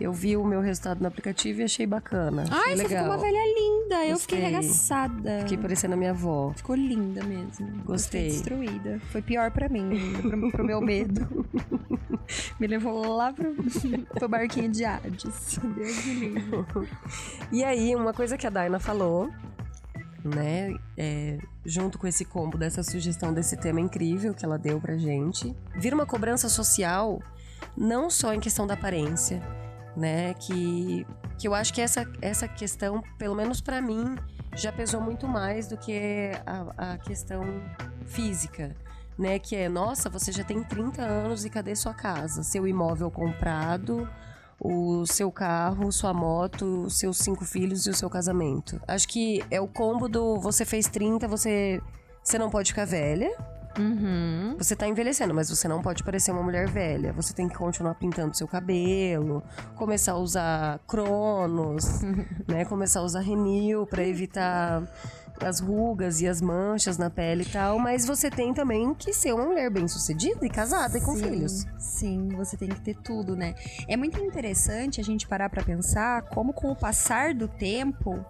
eu 0.00 0.12
vi 0.12 0.36
o 0.36 0.44
meu 0.44 0.60
resultado 0.60 1.00
no 1.00 1.06
aplicativo 1.06 1.60
e 1.60 1.64
achei 1.64 1.86
bacana. 1.86 2.42
Achei 2.42 2.56
Ai, 2.56 2.76
você 2.76 2.82
legal. 2.82 3.04
ficou 3.04 3.16
uma 3.16 3.22
velha 3.22 3.54
linda. 3.54 4.04
Eu 4.06 4.18
fiquei 4.18 4.40
Gostei. 4.40 4.56
arregaçada. 4.56 5.38
Fiquei 5.40 5.58
parecendo 5.58 5.94
a 5.94 5.96
minha 5.96 6.10
avó. 6.10 6.52
Ficou 6.56 6.74
linda 6.74 7.22
mesmo. 7.24 7.66
Gostei. 7.84 8.30
Fiquei 8.30 8.42
destruída. 8.42 9.00
Foi 9.10 9.22
pior 9.22 9.50
pra 9.50 9.68
mim, 9.68 9.90
pro, 10.20 10.50
pro 10.50 10.64
meu 10.64 10.80
medo. 10.80 11.46
me 12.58 12.66
levou 12.66 13.16
lá 13.16 13.32
pro, 13.32 13.54
pro 14.14 14.28
barquinho 14.28 14.70
de 14.70 14.84
Hades. 14.84 15.58
Deus 15.58 16.04
me 16.06 16.14
livre. 16.14 16.66
E 17.52 17.62
aí, 17.64 17.94
uma 17.94 18.12
coisa 18.12 18.36
que 18.36 18.46
a 18.46 18.50
Daina 18.50 18.80
falou, 18.80 19.30
né, 20.24 20.74
é, 20.96 21.38
junto 21.64 21.98
com 21.98 22.06
esse 22.06 22.24
combo 22.24 22.56
dessa 22.58 22.82
sugestão 22.82 23.32
desse 23.32 23.56
tema 23.56 23.80
incrível 23.80 24.34
que 24.34 24.44
ela 24.44 24.58
deu 24.58 24.80
pra 24.80 24.96
gente, 24.96 25.54
vira 25.76 25.94
uma 25.94 26.06
cobrança 26.06 26.48
social 26.48 27.20
não 27.76 28.08
só 28.08 28.32
em 28.32 28.40
questão 28.40 28.66
da 28.66 28.74
aparência, 28.74 29.42
né, 29.96 30.34
que, 30.34 31.06
que 31.38 31.46
eu 31.46 31.54
acho 31.54 31.72
que 31.72 31.80
essa, 31.80 32.06
essa 32.20 32.48
questão, 32.48 33.02
pelo 33.18 33.34
menos 33.34 33.60
pra 33.60 33.80
mim, 33.80 34.16
já 34.54 34.72
pesou 34.72 35.00
muito 35.00 35.26
mais 35.26 35.68
do 35.68 35.76
que 35.76 36.32
a, 36.46 36.92
a 36.92 36.98
questão 36.98 37.44
física. 38.06 38.74
Né, 39.16 39.38
que 39.38 39.54
é, 39.54 39.68
nossa, 39.68 40.10
você 40.10 40.32
já 40.32 40.42
tem 40.42 40.60
30 40.64 41.00
anos 41.00 41.44
e 41.44 41.50
cadê 41.50 41.76
sua 41.76 41.94
casa? 41.94 42.42
Seu 42.42 42.66
imóvel 42.66 43.08
comprado, 43.12 44.08
o 44.58 45.06
seu 45.06 45.30
carro, 45.30 45.92
sua 45.92 46.12
moto, 46.12 46.90
seus 46.90 47.18
cinco 47.18 47.44
filhos 47.44 47.86
e 47.86 47.90
o 47.90 47.94
seu 47.94 48.10
casamento. 48.10 48.80
Acho 48.88 49.06
que 49.06 49.44
é 49.52 49.60
o 49.60 49.68
combo 49.68 50.08
do 50.08 50.40
você 50.40 50.64
fez 50.64 50.88
30, 50.88 51.28
você, 51.28 51.80
você 52.24 52.38
não 52.38 52.50
pode 52.50 52.72
ficar 52.72 52.86
velha. 52.86 53.30
Uhum. 53.78 54.54
Você 54.56 54.76
tá 54.76 54.86
envelhecendo, 54.86 55.34
mas 55.34 55.50
você 55.50 55.66
não 55.66 55.82
pode 55.82 56.02
parecer 56.02 56.30
uma 56.30 56.42
mulher 56.42 56.68
velha. 56.68 57.12
Você 57.12 57.34
tem 57.34 57.48
que 57.48 57.56
continuar 57.56 57.94
pintando 57.94 58.36
seu 58.36 58.46
cabelo, 58.46 59.42
começar 59.76 60.12
a 60.12 60.16
usar 60.16 60.78
cronos, 60.86 62.02
né? 62.46 62.64
Começar 62.64 63.00
a 63.00 63.02
usar 63.02 63.20
renil 63.20 63.86
pra 63.86 64.06
evitar 64.06 64.82
as 65.40 65.58
rugas 65.58 66.20
e 66.20 66.28
as 66.28 66.40
manchas 66.40 66.96
na 66.96 67.10
pele 67.10 67.42
e 67.42 67.46
tal. 67.46 67.78
Mas 67.78 68.06
você 68.06 68.30
tem 68.30 68.54
também 68.54 68.94
que 68.94 69.12
ser 69.12 69.32
uma 69.34 69.44
mulher 69.44 69.70
bem 69.70 69.88
sucedida 69.88 70.46
e 70.46 70.48
casada 70.50 70.96
e 70.96 71.00
com 71.00 71.16
Sim, 71.16 71.24
filhos. 71.24 71.66
Sim, 71.78 72.28
você 72.28 72.56
tem 72.56 72.68
que 72.68 72.80
ter 72.80 72.96
tudo, 72.96 73.34
né? 73.34 73.54
É 73.88 73.96
muito 73.96 74.20
interessante 74.20 75.00
a 75.00 75.04
gente 75.04 75.26
parar 75.26 75.48
pra 75.48 75.62
pensar 75.62 76.22
como, 76.22 76.52
com 76.52 76.70
o 76.70 76.76
passar 76.76 77.34
do 77.34 77.48
tempo, 77.48 78.24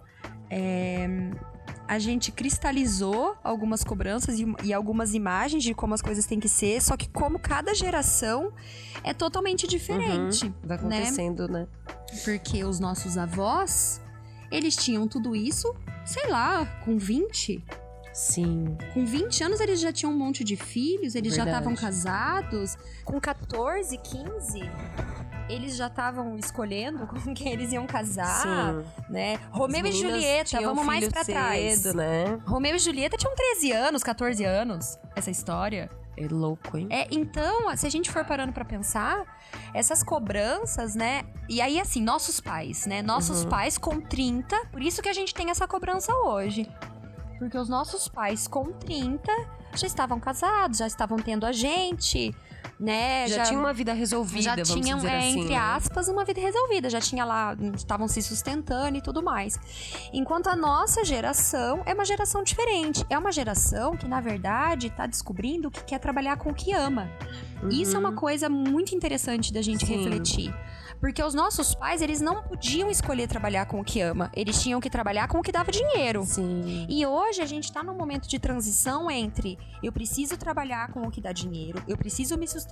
é, 0.49 1.07
a 1.87 1.99
gente 1.99 2.31
cristalizou 2.31 3.35
algumas 3.43 3.83
cobranças 3.83 4.39
e, 4.39 4.45
e 4.63 4.73
algumas 4.73 5.13
imagens 5.13 5.63
de 5.63 5.73
como 5.73 5.93
as 5.93 6.01
coisas 6.01 6.25
têm 6.25 6.39
que 6.39 6.49
ser, 6.49 6.81
só 6.81 6.97
que 6.97 7.07
como 7.09 7.39
cada 7.39 7.73
geração 7.73 8.51
é 9.03 9.13
totalmente 9.13 9.67
diferente. 9.67 10.51
Vai 10.63 10.77
né? 10.77 10.97
acontecendo, 10.99 11.47
né? 11.47 11.67
Porque 12.23 12.63
os 12.63 12.79
nossos 12.79 13.17
avós, 13.17 14.01
eles 14.51 14.75
tinham 14.75 15.07
tudo 15.07 15.35
isso, 15.35 15.73
sei 16.05 16.27
lá, 16.27 16.65
com 16.83 16.97
20. 16.97 17.63
Sim. 18.13 18.77
Com 18.93 19.05
20 19.05 19.43
anos 19.43 19.59
eles 19.59 19.79
já 19.79 19.91
tinham 19.91 20.13
um 20.13 20.17
monte 20.17 20.43
de 20.43 20.55
filhos, 20.55 21.15
eles 21.15 21.35
já 21.35 21.43
Verdade. 21.43 21.63
estavam 21.63 21.75
casados. 21.75 22.77
Com 23.03 23.19
14, 23.19 23.97
15, 23.97 24.61
eles 25.49 25.75
já 25.75 25.87
estavam 25.87 26.35
escolhendo 26.37 27.05
com 27.07 27.33
quem 27.33 27.51
eles 27.53 27.71
iam 27.71 27.85
casar, 27.85 28.41
Sim. 28.41 28.85
né? 29.09 29.39
Romeu 29.51 29.85
e 29.85 29.91
Julieta, 29.91 30.59
vamos 30.61 30.85
mais 30.85 31.07
pra 31.07 31.23
trás. 31.23 31.83
né? 31.93 32.39
Romeu 32.45 32.75
e 32.75 32.79
Julieta 32.79 33.17
tinham 33.17 33.35
13 33.35 33.71
anos, 33.71 34.03
14 34.03 34.43
anos, 34.43 34.97
essa 35.15 35.29
história. 35.31 35.89
É 36.17 36.27
louco, 36.29 36.77
hein? 36.77 36.87
É, 36.89 37.07
então, 37.11 37.75
se 37.75 37.85
a 37.85 37.89
gente 37.89 38.09
for 38.09 38.23
parando 38.23 38.53
pra 38.53 38.63
pensar, 38.63 39.25
essas 39.73 40.01
cobranças, 40.01 40.95
né? 40.95 41.23
E 41.49 41.59
aí, 41.59 41.77
assim, 41.77 42.01
nossos 42.01 42.39
pais, 42.39 42.85
né? 42.85 43.01
Nossos 43.01 43.43
Uhum. 43.43 43.49
pais 43.49 43.77
com 43.77 43.99
30, 43.99 44.55
por 44.71 44.81
isso 44.81 45.01
que 45.01 45.09
a 45.09 45.13
gente 45.13 45.33
tem 45.33 45.49
essa 45.49 45.67
cobrança 45.67 46.13
hoje. 46.13 46.71
Porque 47.37 47.57
os 47.57 47.67
nossos 47.67 48.07
pais 48.07 48.47
com 48.47 48.63
30 48.71 49.29
já 49.75 49.85
estavam 49.85 50.17
casados, 50.17 50.77
já 50.77 50.87
estavam 50.87 51.17
tendo 51.17 51.45
a 51.45 51.51
gente, 51.51 52.33
né? 52.79 53.27
Já, 53.27 53.43
tinha 53.43 53.59
uma 53.59 53.73
vida 53.73 53.93
resolvida, 53.93 54.41
já 54.41 54.55
vamos 54.55 54.69
tinham, 54.69 54.97
dizer 54.97 55.11
é, 55.11 55.17
assim. 55.17 55.39
entre 55.39 55.53
né? 55.53 55.57
aspas, 55.59 56.07
uma 56.07 56.25
vida 56.25 56.41
resolvida. 56.41 56.89
Já 56.89 56.99
tinha 56.99 57.23
lá, 57.25 57.55
estavam 57.75 58.07
se 58.07 58.21
sustentando 58.21 58.97
e 58.97 59.01
tudo 59.01 59.23
mais. 59.23 59.59
Enquanto 60.13 60.47
a 60.47 60.55
nossa 60.55 61.03
geração 61.03 61.81
é 61.85 61.93
uma 61.93 62.05
geração 62.05 62.43
diferente. 62.43 63.05
É 63.09 63.17
uma 63.17 63.31
geração 63.31 63.95
que, 63.95 64.07
na 64.07 64.19
verdade, 64.21 64.89
tá 64.89 65.05
descobrindo 65.05 65.71
que 65.71 65.83
quer 65.83 65.99
trabalhar 65.99 66.37
com 66.37 66.49
o 66.51 66.53
que 66.53 66.73
ama. 66.73 67.09
Isso 67.71 67.95
é 67.95 67.99
uma 67.99 68.11
coisa 68.13 68.49
muito 68.49 68.93
interessante 68.93 69.51
da 69.51 69.61
gente 69.61 69.83
Uhum. 69.85 69.87
Sim. 69.87 70.03
refletir. 70.03 70.55
Porque 70.99 71.21
os 71.21 71.33
nossos 71.33 71.75
pais, 71.75 72.01
eles 72.01 72.21
não 72.21 72.41
podiam 72.41 72.89
escolher 72.89 73.27
trabalhar 73.27 73.65
com 73.65 73.79
o 73.79 73.83
que 73.83 73.99
ama. 74.01 74.31
Eles 74.35 74.61
tinham 74.63 74.79
que 74.79 74.89
trabalhar 74.89 75.27
com 75.27 75.39
o 75.39 75.41
que 75.41 75.51
dava 75.51 75.69
dinheiro. 75.71 76.23
Sim. 76.25 76.87
E 76.89 77.05
hoje 77.05 77.41
a 77.41 77.45
gente 77.45 77.71
tá 77.71 77.83
num 77.83 77.93
momento 77.95 78.27
de 78.27 78.39
transição 78.39 79.11
entre 79.11 79.57
eu 79.83 79.91
preciso 79.91 80.37
trabalhar 80.37 80.91
com 80.93 81.01
o 81.01 81.11
que 81.11 81.19
dá 81.21 81.31
dinheiro, 81.31 81.81
eu 81.87 81.97
preciso 81.97 82.37
me 82.37 82.47
sustentar, 82.47 82.64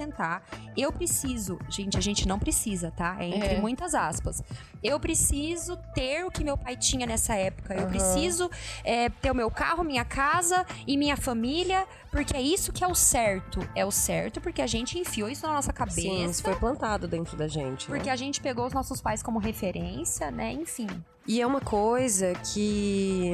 eu 0.76 0.92
preciso. 0.92 1.60
Gente, 1.70 1.98
a 1.98 2.02
gente 2.02 2.28
não 2.28 2.40
precisa, 2.40 2.92
tá? 2.92 3.18
É 3.20 3.26
entre 3.28 3.54
É. 3.56 3.62
muitas 3.62 3.94
aspas. 3.94 4.42
Eu 4.84 5.00
preciso 5.00 5.78
ter 5.94 6.26
o 6.26 6.32
que 6.32 6.44
meu 6.44 6.58
pai 6.58 6.76
tinha 6.76 7.06
nessa 7.06 7.36
época. 7.36 7.74
Eu 7.74 7.82
Aham. 7.82 7.90
preciso 7.90 8.50
é, 8.84 9.10
ter 9.10 9.32
o 9.32 9.36
meu 9.36 9.50
carro, 9.52 9.84
minha 9.84 10.04
casa 10.06 10.66
e 10.88 10.98
minha 10.98 11.16
família, 11.16 11.88
porque 12.12 12.36
é 12.36 12.42
isso 12.42 12.72
que 12.74 12.84
é 12.84 12.88
o 12.88 12.96
certo. 12.96 13.60
É 13.76 13.86
o 13.86 13.92
certo 13.92 14.42
porque 14.42 14.62
a 14.62 14.68
gente 14.68 14.98
enfiou 15.00 15.30
isso 15.30 15.46
na 15.48 15.54
nossa 15.54 15.72
cabeça. 15.72 16.02
Sim, 16.02 16.26
isso 16.26 16.44
foi 16.44 16.56
plantado 16.56 17.08
dentro 17.08 17.38
da 17.38 17.48
gente. 17.48 17.90
né? 17.90 17.96
Porque 17.96 18.10
a 18.10 18.16
gente 18.16 18.42
pegou 18.42 18.66
os 18.66 18.74
nossos 18.74 19.02
pais 19.02 19.22
como 19.24 19.40
referência, 19.40 20.30
né? 20.32 20.52
Enfim. 20.52 20.88
E 21.28 21.40
é 21.42 21.48
uma 21.48 21.62
coisa 21.62 22.34
que 22.54 23.32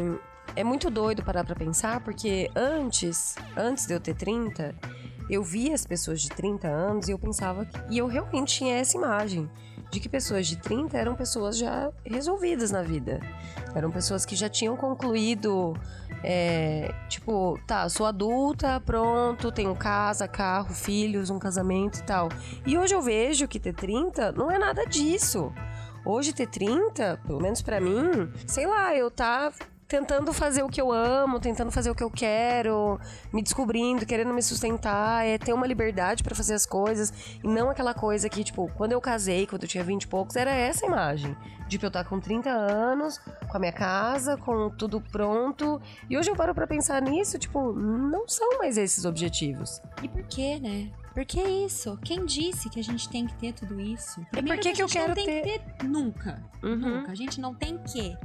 é 0.56 0.64
muito 0.64 0.90
doido 0.90 1.24
parar 1.24 1.44
pra 1.44 1.56
pensar, 1.56 2.00
porque 2.02 2.50
antes, 2.56 3.36
antes 3.58 3.86
de 3.88 3.94
eu 3.94 4.00
ter 4.00 4.16
30, 4.16 4.76
eu 5.30 5.44
via 5.44 5.76
as 5.76 5.86
pessoas 5.86 6.22
de 6.22 6.30
30 6.30 6.68
anos 6.68 7.08
e 7.08 7.12
eu 7.12 7.20
pensava 7.20 7.66
que, 7.66 7.80
e 7.90 7.98
eu 7.98 8.08
realmente 8.08 8.58
tinha 8.58 8.76
essa 8.76 8.98
imagem 8.98 9.50
de 9.92 10.00
que 10.00 10.08
pessoas 10.08 10.48
de 10.48 10.58
30 10.58 10.98
eram 10.98 11.16
pessoas 11.16 11.58
já 11.58 11.92
resolvidas 12.06 12.72
na 12.72 12.82
vida. 12.82 13.20
Eram 13.74 13.92
pessoas 13.92 14.26
que 14.26 14.36
já 14.36 14.48
tinham 14.48 14.76
concluído 14.76 15.76
é, 16.24 16.94
tipo, 17.08 17.60
tá, 17.66 17.88
sou 17.90 18.06
adulta, 18.06 18.82
pronto, 18.86 19.52
tenho 19.52 19.76
casa, 19.76 20.28
carro, 20.28 20.74
filhos, 20.74 21.30
um 21.30 21.40
casamento 21.40 22.00
e 22.00 22.04
tal. 22.04 22.30
E 22.66 22.78
hoje 22.78 22.94
eu 22.94 23.02
vejo 23.02 23.48
que 23.48 23.60
ter 23.60 23.74
30 23.74 24.32
não 24.34 24.52
é 24.52 24.58
nada 24.58 24.86
disso. 24.86 25.52
Hoje 26.06 26.34
ter 26.34 26.48
30, 26.48 27.22
pelo 27.26 27.42
menos 27.42 27.62
pra 27.62 27.80
mim, 27.80 28.32
sei 28.48 28.66
lá, 28.66 28.96
eu 28.96 29.12
tá 29.12 29.52
tentando 29.90 30.32
fazer 30.32 30.62
o 30.62 30.70
que 30.70 30.80
eu 30.80 30.92
amo, 30.92 31.40
tentando 31.40 31.72
fazer 31.72 31.90
o 31.90 31.96
que 31.96 32.04
eu 32.04 32.12
quero, 32.12 33.00
me 33.34 33.42
descobrindo, 33.42 34.06
querendo 34.06 34.32
me 34.32 34.42
sustentar, 34.42 35.26
é 35.26 35.40
ter 35.40 35.52
uma 35.52 35.66
liberdade 35.66 36.24
pra 36.24 36.36
fazer 36.36 36.54
as 36.54 36.64
coisas 36.64 37.12
e 37.44 37.48
não 37.48 37.72
aquela 37.72 37.96
coisa 37.96 38.30
que, 38.30 38.44
tipo, 38.44 38.70
quando 38.78 38.92
eu 38.92 39.02
casei, 39.02 39.48
quando 39.48 39.64
eu 39.64 39.68
tinha 39.68 39.84
20 39.84 40.04
e 40.04 40.08
poucos, 40.08 40.36
era 40.36 40.52
essa 40.52 40.86
imagem. 40.86 41.36
De 41.68 41.80
eu 41.82 41.88
estar 41.88 42.04
com 42.04 42.20
30 42.20 42.50
anos, 42.52 43.18
com 43.18 43.58
a 43.58 43.60
minha 43.60 43.72
casa, 43.72 44.38
com 44.38 44.70
tudo 44.70 45.02
pronto. 45.02 45.82
E 46.08 46.18
hoje 46.18 46.30
eu 46.30 46.36
paro 46.36 46.54
pra 46.54 46.68
pensar 46.68 47.02
nisso, 47.02 47.40
tipo, 47.40 47.74
não 47.74 48.28
são 48.28 48.60
mais 48.60 48.78
esses 48.78 49.06
objetivos. 49.06 49.82
E 50.04 50.08
por 50.08 50.24
quê, 50.24 50.60
né? 50.60 50.92
Por 51.14 51.26
que 51.26 51.42
isso? 51.42 51.98
Quem 52.04 52.26
disse 52.26 52.70
que 52.70 52.80
a 52.80 52.84
gente 52.84 53.10
tem 53.10 53.26
que 53.26 53.34
ter 53.36 53.54
tudo 53.54 53.80
isso? 53.80 54.22
Primeiro 54.32 54.62
que 54.62 54.72
que 54.72 54.82
eu 54.82 54.86
a 54.86 54.88
gente 54.88 54.98
quero 54.98 55.08
não 55.10 55.16
tem 55.16 55.26
ter? 55.26 55.42
que 55.42 55.60
ter 55.60 55.88
nunca. 55.88 56.44
Uhum. 56.62 56.76
Nunca. 56.76 57.12
A 57.12 57.16
gente 57.16 57.42
não 57.42 57.54
tem 57.54 57.78
que 57.80 58.16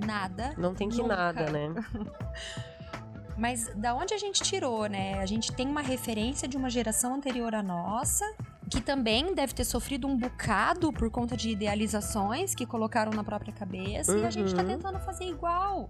nada. 0.00 0.54
Não 0.58 0.74
tem 0.74 0.88
que 0.88 0.98
nunca. 0.98 1.16
nada, 1.16 1.50
né? 1.50 1.68
Mas 3.36 3.68
da 3.74 3.94
onde 3.94 4.12
a 4.12 4.18
gente 4.18 4.42
tirou, 4.42 4.86
né? 4.86 5.18
A 5.18 5.24
gente 5.26 5.50
tem 5.52 5.66
uma 5.66 5.80
referência 5.80 6.46
de 6.46 6.56
uma 6.58 6.68
geração 6.68 7.14
anterior 7.14 7.54
à 7.54 7.62
nossa, 7.62 8.24
que 8.68 8.80
também 8.82 9.34
deve 9.34 9.54
ter 9.54 9.64
sofrido 9.64 10.06
um 10.06 10.16
bocado 10.16 10.92
por 10.92 11.10
conta 11.10 11.36
de 11.36 11.48
idealizações 11.50 12.54
que 12.54 12.66
colocaram 12.66 13.12
na 13.12 13.24
própria 13.24 13.52
cabeça. 13.52 14.14
E 14.16 14.26
a 14.26 14.30
gente 14.30 14.54
tá 14.54 14.60
Uhum. 14.62 14.68
tentando 14.68 14.98
fazer 15.00 15.24
igual. 15.24 15.88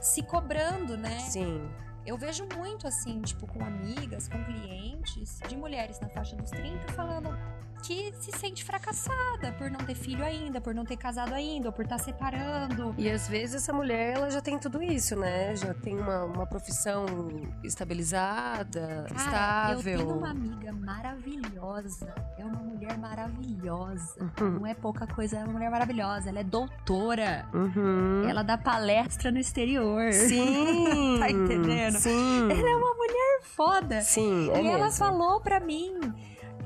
Se 0.00 0.22
cobrando, 0.22 0.96
né? 0.96 1.18
Sim. 1.18 1.68
Eu 2.06 2.16
vejo 2.16 2.46
muito 2.56 2.86
assim, 2.86 3.20
tipo, 3.20 3.46
com 3.46 3.62
amigas, 3.62 4.28
com 4.28 4.42
clientes, 4.44 5.40
de 5.48 5.56
mulheres 5.56 6.00
na 6.00 6.08
faixa 6.08 6.34
dos 6.36 6.50
30 6.50 6.92
falando 6.94 7.36
que 7.86 8.12
se 8.18 8.32
sente 8.36 8.64
fracassada 8.64 9.52
por 9.56 9.70
não 9.70 9.78
ter 9.78 9.94
filho 9.94 10.24
ainda, 10.24 10.60
por 10.60 10.74
não 10.74 10.84
ter 10.84 10.96
casado 10.96 11.32
ainda, 11.32 11.68
ou 11.68 11.72
por 11.72 11.84
estar 11.84 11.98
separando. 11.98 12.92
E 12.98 13.08
às 13.08 13.28
vezes 13.28 13.54
essa 13.56 13.72
mulher, 13.72 14.16
ela 14.16 14.28
já 14.28 14.40
tem 14.40 14.58
tudo 14.58 14.82
isso, 14.82 15.14
né? 15.14 15.54
Já 15.54 15.72
tem 15.72 15.96
uma, 15.96 16.24
uma 16.24 16.46
profissão 16.46 17.06
estabilizada, 17.62 19.06
Cara, 19.08 19.72
eu 19.72 19.78
estável. 19.78 19.98
tenho 19.98 20.18
uma 20.18 20.30
amiga 20.30 20.72
maravilhosa. 20.72 22.12
É 22.36 22.44
uma 22.44 22.60
mulher 22.60 22.98
maravilhosa. 22.98 24.32
Uhum. 24.40 24.50
Não 24.50 24.66
é 24.66 24.74
pouca 24.74 25.06
coisa, 25.06 25.36
é 25.38 25.44
uma 25.44 25.52
mulher 25.52 25.70
maravilhosa. 25.70 26.28
Ela 26.30 26.40
é 26.40 26.44
doutora. 26.44 27.46
Uhum. 27.54 28.28
Ela 28.28 28.42
dá 28.42 28.58
palestra 28.58 29.30
no 29.30 29.38
exterior. 29.38 30.12
Sim! 30.12 31.16
Tá 31.20 31.30
entendendo? 31.30 31.96
Sim! 31.98 32.50
Ela 32.50 32.68
é 32.70 32.76
uma 32.76 32.94
mulher 32.94 33.40
foda. 33.42 34.00
Sim, 34.02 34.50
é 34.50 34.62
e 34.62 34.66
ela 34.66 34.84
mesmo. 34.84 34.98
falou 34.98 35.40
pra 35.40 35.60
mim 35.60 35.98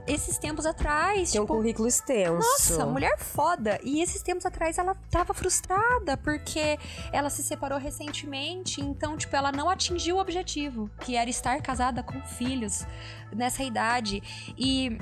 esses 0.07 0.38
tempos 0.38 0.66
atrás, 0.66 1.33
Tem 1.33 1.40
um 1.40 1.45
tipo, 1.45 1.54
currículo 1.54 1.88
extenso. 1.88 2.38
Nossa, 2.38 2.87
mulher 2.87 3.19
foda. 3.19 3.78
E 3.83 4.02
esses 4.02 4.23
tempos 4.23 4.47
atrás 4.47 4.78
ela 4.78 4.95
tava 5.11 5.33
frustrada 5.35 6.16
porque 6.16 6.78
ela 7.12 7.30
se 7.30 7.42
separou 7.42 7.78
recentemente, 7.78 8.80
então, 8.80 9.16
tipo, 9.16 9.35
ela 9.35 9.52
não 9.52 9.69
atingiu 9.69 10.16
o 10.16 10.21
objetivo, 10.21 10.90
que 11.00 11.16
era 11.16 11.30
estar 11.30 11.61
casada 11.62 12.02
com 12.02 12.21
filhos 12.23 12.87
nessa 13.33 13.62
idade. 13.62 14.23
E 14.57 14.99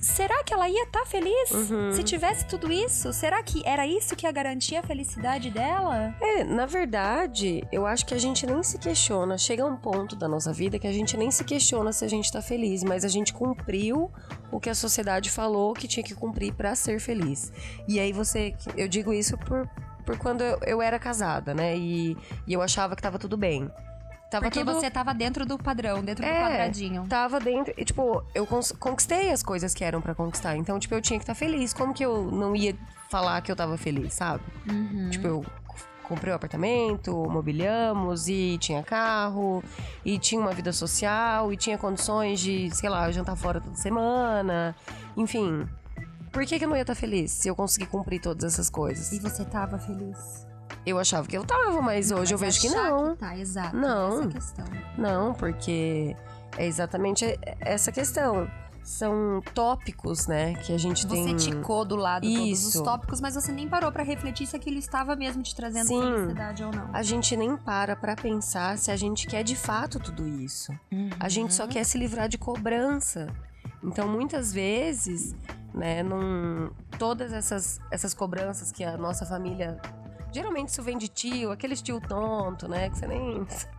será 0.00 0.42
que 0.44 0.52
ela 0.54 0.68
ia 0.68 0.84
estar 0.84 1.04
feliz 1.06 1.50
Uhum. 1.50 1.92
se 1.92 2.02
tivesse 2.02 2.46
tudo 2.46 2.70
isso? 2.72 3.12
Será 3.12 3.42
que 3.42 3.62
era 3.66 3.86
isso 3.86 4.14
que 4.16 4.26
ia 4.26 4.32
garantir 4.32 4.76
a 4.76 4.82
felicidade 4.82 5.50
dela? 5.50 6.14
É, 6.20 6.44
na 6.44 6.66
verdade, 6.66 7.62
eu 7.72 7.86
acho 7.86 8.06
que 8.06 8.14
a 8.14 8.18
gente 8.18 8.46
nem 8.46 8.62
se 8.62 8.78
questiona. 8.78 9.36
Chega 9.38 9.64
um 9.64 9.76
ponto 9.76 10.16
da 10.16 10.28
nossa 10.28 10.52
vida 10.52 10.78
que 10.78 10.86
a 10.86 10.92
gente 10.92 11.16
nem 11.16 11.30
se 11.30 11.44
questiona 11.44 11.92
se 11.92 12.04
a 12.04 12.08
gente 12.08 12.30
tá 12.32 12.40
feliz, 12.42 12.82
mas 12.82 13.04
a 13.04 13.08
gente 13.08 13.32
cumpriu 13.32 14.10
o 14.50 14.58
que 14.60 14.70
a 14.70 14.74
sociedade 14.74 15.30
falou 15.30 15.74
que 15.74 15.88
tinha 15.88 16.04
que 16.04 16.14
cumprir 16.14 16.52
pra 16.54 16.74
ser 16.74 17.00
feliz. 17.00 17.52
E 17.86 17.98
aí 18.00 18.12
você. 18.12 18.54
Eu 18.76 18.88
digo 18.88 19.12
isso 19.12 19.36
por, 19.38 19.68
por 20.04 20.16
quando 20.18 20.42
eu, 20.42 20.58
eu 20.66 20.82
era 20.82 20.98
casada, 20.98 21.52
né? 21.54 21.76
E, 21.76 22.16
e 22.46 22.52
eu 22.52 22.62
achava 22.62 22.94
que 22.96 23.02
tava 23.02 23.18
tudo 23.18 23.36
bem. 23.36 23.70
Tava 24.30 24.44
Porque 24.44 24.60
tudo... 24.60 24.74
você 24.74 24.90
tava 24.90 25.14
dentro 25.14 25.46
do 25.46 25.56
padrão, 25.56 26.04
dentro 26.04 26.22
do 26.22 26.28
É, 26.28 26.42
quadradinho. 26.42 27.06
Tava 27.08 27.40
dentro. 27.40 27.72
E, 27.76 27.84
tipo, 27.84 28.22
eu 28.34 28.46
conquistei 28.46 29.30
as 29.30 29.42
coisas 29.42 29.72
que 29.72 29.82
eram 29.82 30.02
pra 30.02 30.14
conquistar. 30.14 30.56
Então, 30.56 30.78
tipo, 30.78 30.94
eu 30.94 31.00
tinha 31.00 31.18
que 31.18 31.22
estar 31.22 31.34
feliz. 31.34 31.72
Como 31.72 31.94
que 31.94 32.04
eu 32.04 32.30
não 32.30 32.54
ia 32.54 32.76
falar 33.10 33.40
que 33.40 33.50
eu 33.50 33.56
tava 33.56 33.78
feliz, 33.78 34.12
sabe? 34.12 34.42
Uhum. 34.68 35.08
Tipo, 35.10 35.26
eu 35.26 35.46
comprei 36.02 36.32
um 36.32 36.36
apartamento, 36.36 37.12
mobiliamos 37.30 38.28
e 38.28 38.56
tinha 38.58 38.82
carro, 38.82 39.62
e 40.04 40.18
tinha 40.18 40.40
uma 40.40 40.52
vida 40.52 40.72
social, 40.72 41.52
e 41.52 41.56
tinha 41.56 41.76
condições 41.76 42.40
de, 42.40 42.70
sei 42.74 42.88
lá, 42.88 43.10
jantar 43.10 43.36
fora 43.36 43.60
toda 43.60 43.76
semana. 43.76 44.74
Enfim. 45.16 45.66
Por 46.32 46.44
que, 46.44 46.58
que 46.58 46.64
eu 46.64 46.68
não 46.68 46.76
ia 46.76 46.82
estar 46.82 46.94
feliz 46.94 47.30
se 47.30 47.48
eu 47.48 47.56
conseguir 47.56 47.86
cumprir 47.86 48.20
todas 48.20 48.52
essas 48.52 48.68
coisas? 48.68 49.10
E 49.12 49.18
você 49.18 49.44
tava 49.46 49.78
feliz? 49.78 50.46
Eu 50.86 50.98
achava 50.98 51.26
que 51.26 51.36
eu 51.36 51.44
tava, 51.44 51.80
mas 51.82 52.10
hoje 52.10 52.32
eu 52.34 52.38
vejo 52.38 52.60
que 52.60 52.68
não. 52.70 53.14
tá, 53.16 53.36
exato. 53.36 53.76
Não. 53.76 54.28
Não, 54.96 55.34
porque 55.34 56.16
é 56.56 56.66
exatamente 56.66 57.38
essa 57.60 57.92
questão. 57.92 58.48
São 58.82 59.42
tópicos, 59.54 60.26
né, 60.26 60.54
que 60.54 60.72
a 60.72 60.78
gente 60.78 61.06
Você 61.06 61.14
tem. 61.14 61.36
ticou 61.36 61.84
do 61.84 61.94
lado 61.94 62.22
todos 62.26 62.40
os 62.64 62.68
Isso. 62.74 62.82
tópicos, 62.82 63.20
mas 63.20 63.34
você 63.34 63.52
nem 63.52 63.68
parou 63.68 63.92
pra 63.92 64.02
refletir 64.02 64.46
se 64.46 64.56
aquilo 64.56 64.78
estava 64.78 65.14
mesmo 65.14 65.42
te 65.42 65.54
trazendo 65.54 65.88
Sim. 65.88 66.00
felicidade 66.00 66.64
ou 66.64 66.72
não. 66.72 66.88
A 66.94 67.02
gente 67.02 67.36
nem 67.36 67.54
para 67.54 67.94
pra 67.94 68.16
pensar 68.16 68.78
se 68.78 68.90
a 68.90 68.96
gente 68.96 69.26
quer 69.26 69.42
de 69.42 69.54
fato 69.54 70.00
tudo 70.00 70.26
isso. 70.26 70.72
A 71.20 71.28
gente 71.28 71.50
Uhum. 71.50 71.56
só 71.56 71.66
quer 71.66 71.84
se 71.84 71.98
livrar 71.98 72.30
de 72.30 72.38
cobrança. 72.38 73.26
Então, 73.84 74.08
muitas 74.08 74.54
vezes, 74.54 75.36
né, 75.74 76.02
não, 76.02 76.70
todas 76.98 77.30
essas, 77.34 77.78
essas 77.90 78.14
cobranças 78.14 78.72
que 78.72 78.82
a 78.84 78.96
nossa 78.96 79.26
família. 79.26 79.78
Geralmente 80.32 80.68
isso 80.68 80.82
vem 80.82 80.96
de 80.98 81.08
tio, 81.08 81.50
aquele 81.50 81.74
tio 81.76 82.00
tonto, 82.00 82.68
né? 82.68 82.90
Que 82.90 82.98
você 82.98 83.06
nem. 83.06 83.46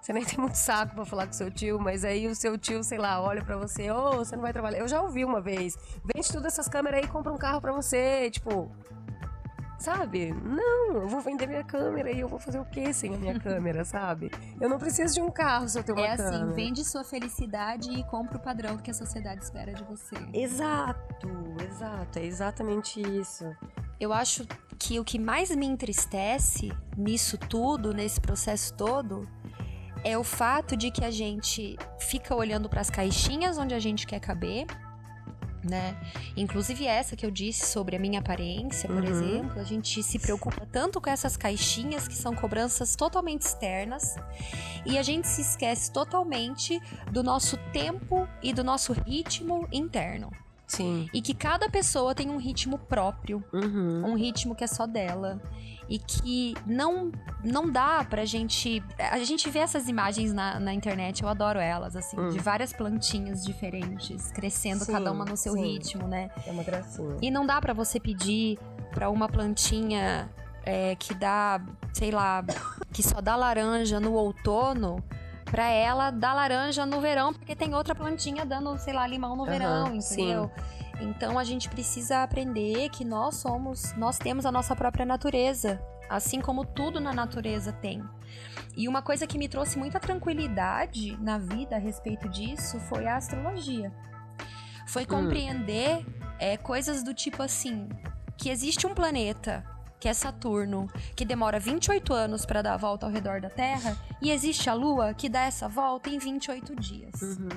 Você 0.00 0.12
nem 0.12 0.24
tem 0.24 0.36
muito 0.36 0.56
saco 0.56 0.96
pra 0.96 1.04
falar 1.04 1.28
com 1.28 1.32
seu 1.32 1.48
tio, 1.48 1.78
mas 1.78 2.04
aí 2.04 2.26
o 2.26 2.34
seu 2.34 2.58
tio, 2.58 2.82
sei 2.82 2.98
lá, 2.98 3.22
olha 3.22 3.44
pra 3.44 3.56
você, 3.56 3.88
ô, 3.88 4.16
você 4.16 4.34
não 4.34 4.42
vai 4.42 4.52
trabalhar. 4.52 4.78
Eu 4.78 4.88
já 4.88 5.00
ouvi 5.00 5.24
uma 5.24 5.40
vez, 5.40 5.78
vende 6.12 6.26
tudo 6.26 6.44
essas 6.48 6.66
câmeras 6.66 6.98
aí 6.98 7.04
e 7.04 7.08
compra 7.08 7.32
um 7.32 7.38
carro 7.38 7.60
pra 7.60 7.70
você. 7.70 8.28
Tipo, 8.28 8.68
sabe? 9.78 10.32
Não, 10.32 11.02
eu 11.02 11.06
vou 11.08 11.20
vender 11.20 11.46
minha 11.46 11.62
câmera 11.62 12.10
e 12.10 12.18
eu 12.18 12.26
vou 12.26 12.40
fazer 12.40 12.58
o 12.58 12.64
que 12.64 12.92
sem 12.92 13.14
a 13.14 13.16
minha 13.16 13.38
câmera, 13.38 13.84
sabe? 13.84 14.28
Eu 14.60 14.68
não 14.68 14.76
preciso 14.76 15.14
de 15.14 15.20
um 15.22 15.30
carro 15.30 15.68
se 15.68 15.78
eu 15.78 15.84
tenho 15.84 15.96
uma 15.96 16.04
É 16.04 16.16
câmera. 16.16 16.36
assim, 16.46 16.52
vende 16.52 16.84
sua 16.84 17.04
felicidade 17.04 17.88
e 17.92 18.02
compra 18.02 18.38
o 18.38 18.40
padrão 18.40 18.76
que 18.78 18.90
a 18.90 18.94
sociedade 18.94 19.44
espera 19.44 19.72
de 19.72 19.84
você. 19.84 20.16
Exato, 20.32 21.28
exato, 21.64 22.18
é 22.18 22.24
exatamente 22.24 23.00
isso. 23.00 23.44
Eu 24.00 24.12
acho 24.12 24.44
que 24.82 24.98
o 24.98 25.04
que 25.04 25.18
mais 25.18 25.54
me 25.54 25.64
entristece 25.66 26.72
nisso 26.96 27.38
tudo, 27.38 27.94
nesse 27.94 28.20
processo 28.20 28.74
todo, 28.74 29.28
é 30.02 30.18
o 30.18 30.24
fato 30.24 30.76
de 30.76 30.90
que 30.90 31.04
a 31.04 31.10
gente 31.10 31.78
fica 32.00 32.34
olhando 32.34 32.68
para 32.68 32.80
as 32.80 32.90
caixinhas 32.90 33.58
onde 33.58 33.74
a 33.74 33.78
gente 33.78 34.04
quer 34.06 34.18
caber, 34.18 34.66
né? 35.62 35.96
Inclusive 36.36 36.84
essa 36.84 37.14
que 37.14 37.24
eu 37.24 37.30
disse 37.30 37.66
sobre 37.66 37.94
a 37.94 37.98
minha 38.00 38.18
aparência, 38.18 38.88
por 38.88 39.04
Uhum. 39.04 39.10
exemplo, 39.10 39.60
a 39.60 39.64
gente 39.64 40.02
se 40.02 40.18
preocupa 40.18 40.66
tanto 40.66 41.00
com 41.00 41.08
essas 41.08 41.36
caixinhas 41.36 42.08
que 42.08 42.16
são 42.16 42.34
cobranças 42.34 42.96
totalmente 42.96 43.42
externas 43.42 44.16
e 44.84 44.98
a 44.98 45.02
gente 45.04 45.28
se 45.28 45.42
esquece 45.42 45.92
totalmente 45.92 46.80
do 47.12 47.22
nosso 47.22 47.56
tempo 47.72 48.26
e 48.42 48.52
do 48.52 48.64
nosso 48.64 48.92
ritmo 48.92 49.68
interno. 49.70 50.28
Sim. 50.76 51.08
E 51.12 51.20
que 51.20 51.34
cada 51.34 51.68
pessoa 51.68 52.14
tem 52.14 52.30
um 52.30 52.36
ritmo 52.38 52.78
próprio, 52.78 53.42
Uhum. 53.52 54.02
um 54.10 54.14
ritmo 54.14 54.54
que 54.54 54.64
é 54.64 54.66
só 54.66 54.86
dela. 54.86 55.40
E 55.88 55.98
que 55.98 56.54
não 56.64 57.10
não 57.44 57.70
dá 57.70 58.04
pra 58.08 58.24
gente. 58.24 58.82
A 59.10 59.18
gente 59.18 59.50
vê 59.50 59.58
essas 59.58 59.88
imagens 59.88 60.32
na, 60.32 60.58
na 60.60 60.72
internet, 60.72 61.22
eu 61.22 61.28
adoro 61.28 61.58
elas, 61.58 61.96
assim, 61.96 62.18
Hum. 62.18 62.28
de 62.30 62.38
várias 62.38 62.72
plantinhas 62.72 63.44
diferentes, 63.44 64.30
crescendo 64.30 64.84
Sim, 64.84 64.92
cada 64.92 65.10
uma 65.12 65.24
no 65.24 65.36
seu 65.36 65.52
sim. 65.54 65.62
ritmo, 65.62 66.06
né? 66.06 66.30
É 66.46 66.50
uma 66.52 66.62
gracinha. 66.62 67.16
E 67.20 67.30
não 67.30 67.44
dá 67.44 67.60
pra 67.60 67.72
você 67.74 67.98
pedir 68.00 68.58
pra 68.92 69.10
uma 69.10 69.28
plantinha 69.28 70.30
é, 70.64 70.94
que 70.96 71.12
dá, 71.14 71.60
sei 71.92 72.10
lá, 72.12 72.44
que 72.92 73.02
só 73.02 73.20
dá 73.20 73.34
laranja 73.36 73.98
no 73.98 74.12
outono, 74.14 75.02
pra 75.52 75.68
ela 75.68 76.10
dar 76.10 76.32
laranja 76.32 76.86
no 76.86 76.98
verão, 76.98 77.34
porque 77.34 77.54
tem 77.54 77.74
outra 77.74 77.94
plantinha 77.94 78.42
dando, 78.42 78.74
sei 78.78 78.94
lá, 78.94 79.06
limão 79.06 79.36
no 79.36 79.42
Aham, 79.42 79.52
verão, 79.52 80.00
sim. 80.00 80.22
entendeu? 80.22 80.50
Então 80.98 81.38
a 81.38 81.44
gente 81.44 81.68
precisa 81.68 82.22
aprender 82.22 82.88
que 82.88 83.04
nós 83.04 83.36
somos, 83.36 83.94
nós 83.94 84.16
temos 84.16 84.46
a 84.46 84.50
nossa 84.50 84.74
própria 84.74 85.04
natureza, 85.04 85.78
assim 86.08 86.40
como 86.40 86.64
tudo 86.64 86.98
na 86.98 87.12
natureza 87.12 87.70
tem. 87.70 88.02
E 88.74 88.88
uma 88.88 89.02
coisa 89.02 89.26
que 89.26 89.36
me 89.36 89.46
trouxe 89.46 89.78
muita 89.78 90.00
tranquilidade 90.00 91.18
na 91.20 91.36
vida 91.36 91.76
a 91.76 91.78
respeito 91.78 92.30
disso 92.30 92.80
foi 92.80 93.06
a 93.06 93.16
astrologia. 93.16 93.92
Foi 94.86 95.04
compreender 95.04 96.02
é, 96.38 96.56
coisas 96.56 97.02
do 97.02 97.12
tipo 97.12 97.42
assim, 97.42 97.90
que 98.38 98.48
existe 98.48 98.86
um 98.86 98.94
planeta 98.94 99.62
que 100.02 100.08
é 100.08 100.14
Saturno, 100.14 100.90
que 101.14 101.24
demora 101.24 101.60
28 101.60 102.12
anos 102.12 102.44
para 102.44 102.60
dar 102.60 102.74
a 102.74 102.76
volta 102.76 103.06
ao 103.06 103.12
redor 103.12 103.40
da 103.40 103.48
Terra, 103.48 103.96
e 104.20 104.32
existe 104.32 104.68
a 104.68 104.74
Lua 104.74 105.14
que 105.14 105.28
dá 105.28 105.42
essa 105.42 105.68
volta 105.68 106.10
em 106.10 106.18
28 106.18 106.74
dias. 106.74 107.22
Uhum. 107.22 107.48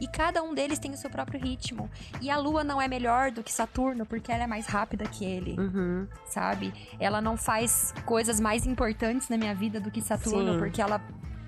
E 0.00 0.06
cada 0.06 0.40
um 0.40 0.54
deles 0.54 0.78
tem 0.78 0.92
o 0.92 0.96
seu 0.96 1.10
próprio 1.10 1.40
ritmo. 1.40 1.90
E 2.20 2.30
a 2.30 2.36
Lua 2.38 2.62
não 2.62 2.80
é 2.80 2.86
melhor 2.86 3.32
do 3.32 3.42
que 3.42 3.52
Saturno 3.52 4.06
porque 4.06 4.30
ela 4.30 4.44
é 4.44 4.46
mais 4.46 4.66
rápida 4.66 5.04
que 5.04 5.24
ele, 5.24 5.58
Uhum. 5.58 6.06
sabe? 6.28 6.72
Ela 7.00 7.20
não 7.20 7.36
faz 7.36 7.92
coisas 8.06 8.38
mais 8.38 8.66
importantes 8.66 9.28
na 9.28 9.36
minha 9.36 9.54
vida 9.54 9.80
do 9.80 9.90
que 9.90 10.00
Saturno 10.00 10.52
Sim. 10.52 10.58
porque 10.60 10.80
ela 10.80 11.00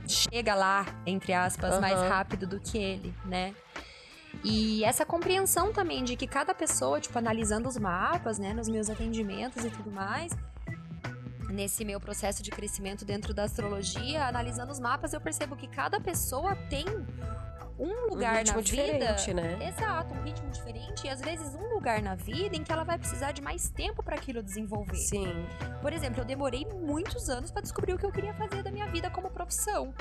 chega 0.09 0.57
lá, 0.57 0.85
entre 1.07 1.35
aspas, 1.35 1.79
mais 1.81 1.95
Aham. 1.99 2.09
rápido 2.09 2.49
do 2.49 2.59
que 2.59 2.77
ele, 2.77 3.15
né? 3.27 3.55
E 4.45 4.85
essa 4.85 5.05
compreensão 5.05 5.73
também 5.73 6.05
de 6.05 6.17
que 6.17 6.27
cada 6.27 6.55
pessoa, 6.55 7.01
tipo, 7.01 7.19
analisando 7.19 7.69
os 7.69 7.77
mapas, 7.77 8.39
né, 8.39 8.53
nos 8.53 8.69
meus 8.69 8.89
atendimentos 8.89 9.65
e 9.65 9.71
tudo 9.71 9.91
mais, 9.91 10.33
nesse 11.51 11.85
meu 11.85 11.99
processo 11.99 12.43
de 12.43 12.51
crescimento 12.51 13.05
dentro 13.05 13.33
da 13.35 13.45
astrologia, 13.45 14.27
analisando 14.27 14.71
os 14.71 14.79
mapas, 14.79 15.13
eu 15.13 15.21
percebo 15.21 15.57
que 15.57 15.67
cada 15.67 16.01
pessoa 16.01 16.55
tem 16.69 16.85
um 17.79 18.09
lugar 18.09 18.37
um 18.37 18.39
ritmo 18.39 18.57
na 18.57 18.63
vida. 18.63 19.15
diferente, 19.15 19.35
né? 19.35 19.69
Exato, 19.69 20.15
um 20.15 20.23
ritmo 20.23 20.51
diferente 20.51 21.07
e 21.07 21.11
às 21.11 21.21
vezes 21.21 21.55
um 21.55 21.75
lugar 21.75 22.01
na 22.03 22.15
vida 22.15 22.57
em 22.57 22.65
que 22.65 22.73
ela 22.73 22.85
vai 22.85 22.99
precisar 22.99 23.33
de 23.33 23.43
mais 23.43 23.69
tempo 23.69 24.03
para 24.03 24.17
aquilo 24.17 24.43
desenvolver. 24.43 24.97
Sim. 24.97 25.47
Por 25.83 25.93
exemplo, 25.93 26.23
eu 26.23 26.25
demorei 26.25 26.67
muitos 26.67 27.29
anos 27.29 27.51
para 27.51 27.63
descobrir 27.63 27.93
o 27.93 27.99
que 27.99 28.07
eu 28.07 28.13
queria 28.13 28.35
fazer 28.35 28.63
da 28.63 28.71
minha 28.71 28.87
vida 28.87 29.11
como 29.11 29.31
profissão. 29.31 29.95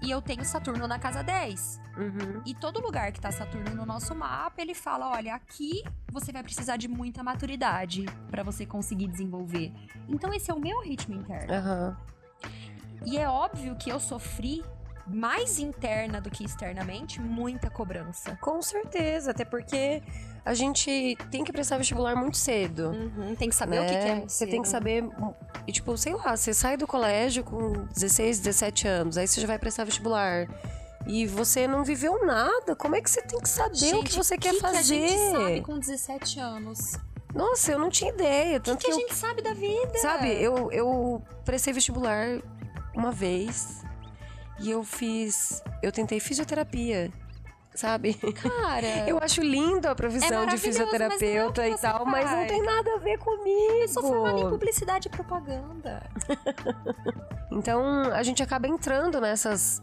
E 0.00 0.10
eu 0.10 0.22
tenho 0.22 0.44
Saturno 0.44 0.86
na 0.86 0.98
casa 0.98 1.22
10. 1.22 1.80
Uhum. 1.96 2.42
E 2.46 2.54
todo 2.54 2.80
lugar 2.80 3.10
que 3.10 3.20
tá 3.20 3.32
Saturno 3.32 3.74
no 3.74 3.84
nosso 3.84 4.14
mapa, 4.14 4.62
ele 4.62 4.74
fala: 4.74 5.10
olha, 5.10 5.34
aqui 5.34 5.82
você 6.10 6.30
vai 6.32 6.42
precisar 6.42 6.76
de 6.76 6.86
muita 6.86 7.22
maturidade 7.22 8.06
para 8.30 8.42
você 8.42 8.64
conseguir 8.64 9.08
desenvolver. 9.08 9.72
Então 10.08 10.32
esse 10.32 10.50
é 10.50 10.54
o 10.54 10.60
meu 10.60 10.80
ritmo 10.82 11.16
interno. 11.16 11.52
Aham. 11.52 11.96
E 13.04 13.18
é 13.18 13.28
óbvio 13.28 13.76
que 13.76 13.90
eu 13.90 13.98
sofri 13.98 14.62
mais 15.06 15.58
interna 15.58 16.20
do 16.20 16.30
que 16.30 16.44
externamente 16.44 17.20
muita 17.20 17.70
cobrança. 17.70 18.36
Com 18.36 18.60
certeza, 18.60 19.30
até 19.30 19.44
porque 19.44 20.02
a 20.48 20.54
gente 20.54 21.14
tem 21.30 21.44
que 21.44 21.52
prestar 21.52 21.76
vestibular 21.76 22.16
muito 22.16 22.38
cedo. 22.38 22.88
Uhum, 22.88 23.34
tem 23.36 23.50
que 23.50 23.54
saber 23.54 23.82
o 23.82 23.84
que, 23.84 23.92
né? 23.92 24.00
que 24.00 24.08
é. 24.08 24.20
Você 24.26 24.46
tem 24.46 24.62
que 24.62 24.68
saber. 24.68 25.04
E, 25.66 25.72
tipo, 25.72 25.94
sei 25.98 26.14
lá, 26.14 26.34
você 26.34 26.54
sai 26.54 26.74
do 26.78 26.86
colégio 26.86 27.44
com 27.44 27.84
16, 27.94 28.38
17 28.38 28.88
anos, 28.88 29.18
aí 29.18 29.28
você 29.28 29.42
já 29.42 29.46
vai 29.46 29.58
prestar 29.58 29.84
vestibular. 29.84 30.48
E 31.06 31.26
você 31.26 31.68
não 31.68 31.84
viveu 31.84 32.24
nada. 32.24 32.74
Como 32.74 32.96
é 32.96 33.02
que 33.02 33.10
você 33.10 33.20
tem 33.20 33.38
que 33.38 33.48
saber 33.48 33.74
o 33.74 34.02
que 34.02 34.12
Gente, 34.12 34.16
você 34.16 34.38
quer 34.38 34.54
que 34.54 34.60
fazer? 34.60 34.98
Que 34.98 35.04
a 35.04 35.08
gente 35.08 35.32
sabe 35.32 35.60
com 35.60 35.78
17 35.78 36.40
anos? 36.40 36.78
Nossa, 37.34 37.72
eu 37.72 37.78
não 37.78 37.90
tinha 37.90 38.10
ideia. 38.10 38.56
O 38.56 38.60
Tanto 38.60 38.78
que, 38.78 38.86
que 38.86 38.90
que, 38.90 39.00
a 39.00 39.02
eu, 39.02 39.06
gente 39.06 39.18
sabe 39.18 39.42
da 39.42 39.52
vida? 39.52 39.98
Sabe, 39.98 40.32
eu, 40.32 40.72
eu 40.72 41.22
prestei 41.44 41.74
vestibular 41.74 42.40
uma 42.94 43.12
vez 43.12 43.82
e 44.60 44.70
eu 44.70 44.82
fiz. 44.82 45.62
Eu 45.82 45.92
tentei 45.92 46.18
fisioterapia. 46.20 47.12
Sabe? 47.78 48.12
Cara, 48.14 48.86
Eu 49.06 49.18
acho 49.18 49.40
lindo 49.40 49.86
a 49.86 49.94
profissão 49.94 50.46
de 50.46 50.52
é 50.52 50.56
o 50.56 50.58
fisioterapeuta 50.58 51.68
e 51.68 51.78
tal, 51.78 52.04
mas 52.04 52.24
não 52.28 52.38
faz. 52.38 52.48
tem 52.50 52.60
nada 52.60 52.92
a 52.92 52.98
ver 52.98 53.16
comigo. 53.18 53.72
eu 53.80 53.88
sou 53.88 54.02
formada 54.02 54.40
em 54.40 54.50
publicidade 54.50 55.06
e 55.06 55.10
propaganda. 55.10 56.02
Então 57.50 58.12
a 58.12 58.22
gente 58.22 58.42
acaba 58.42 58.68
entrando 58.68 59.20
nessas 59.22 59.80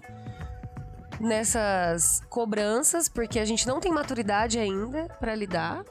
nessas 1.20 2.22
cobranças 2.30 3.10
porque 3.10 3.40
a 3.40 3.46
gente 3.46 3.68
não 3.68 3.80
tem 3.80 3.92
maturidade 3.92 4.60
ainda 4.60 5.08
pra 5.20 5.34
lidar. 5.34 5.84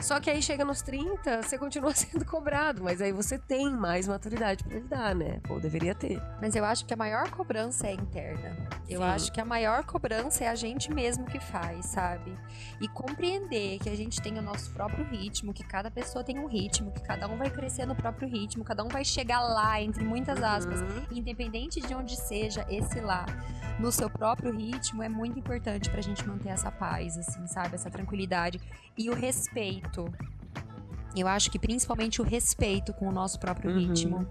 Só 0.00 0.20
que 0.20 0.30
aí 0.30 0.40
chega 0.40 0.64
nos 0.64 0.80
30, 0.82 1.42
você 1.42 1.58
continua 1.58 1.92
sendo 1.94 2.24
cobrado, 2.24 2.82
mas 2.82 3.00
aí 3.02 3.12
você 3.12 3.38
tem 3.38 3.70
mais 3.70 4.06
maturidade 4.06 4.62
pra 4.64 4.78
lidar, 4.78 5.14
né? 5.14 5.40
Ou 5.48 5.60
deveria 5.60 5.94
ter. 5.94 6.22
Mas 6.40 6.54
eu 6.54 6.64
acho 6.64 6.86
que 6.86 6.94
a 6.94 6.96
maior 6.96 7.28
cobrança 7.30 7.86
é 7.88 7.92
interna. 7.94 8.68
Eu 8.88 9.00
Sim. 9.00 9.06
acho 9.06 9.32
que 9.32 9.40
a 9.40 9.44
maior 9.44 9.84
cobrança 9.84 10.44
é 10.44 10.48
a 10.48 10.54
gente 10.54 10.92
mesmo 10.92 11.24
que 11.26 11.38
faz, 11.40 11.86
sabe? 11.86 12.38
E 12.80 12.88
compreender 12.88 13.78
que 13.80 13.88
a 13.90 13.96
gente 13.96 14.22
tem 14.22 14.38
o 14.38 14.42
nosso 14.42 14.72
próprio 14.72 15.04
ritmo, 15.04 15.52
que 15.52 15.64
cada 15.64 15.90
pessoa 15.90 16.24
tem 16.24 16.38
um 16.38 16.46
ritmo, 16.46 16.90
que 16.92 17.02
cada 17.02 17.26
um 17.28 17.36
vai 17.36 17.50
crescer 17.50 17.84
no 17.84 17.94
próprio 17.94 18.28
ritmo, 18.28 18.64
cada 18.64 18.82
um 18.84 18.88
vai 18.88 19.04
chegar 19.04 19.40
lá, 19.40 19.80
entre 19.82 20.04
muitas 20.04 20.42
aspas, 20.42 20.80
Uhum. 20.80 21.06
independente 21.10 21.80
de 21.80 21.94
onde 21.94 22.16
seja 22.16 22.64
esse 22.70 23.00
lá, 23.00 23.26
no 23.78 23.92
seu 23.92 24.08
próprio 24.08 24.56
ritmo, 24.56 25.02
é 25.02 25.08
muito 25.08 25.38
importante 25.38 25.90
pra 25.90 26.00
gente 26.00 26.26
manter 26.26 26.48
essa 26.48 26.70
paz, 26.70 27.16
assim, 27.18 27.46
sabe? 27.46 27.74
Essa 27.74 27.90
tranquilidade. 27.90 28.60
E 28.96 29.08
o 29.10 29.14
respeito. 29.14 29.87
Eu 31.16 31.26
acho 31.26 31.50
que 31.50 31.58
principalmente 31.58 32.20
o 32.20 32.24
respeito 32.24 32.92
com 32.92 33.08
o 33.08 33.12
nosso 33.12 33.38
próprio 33.40 33.70
Uhum. 33.70 33.78
ritmo. 33.78 34.26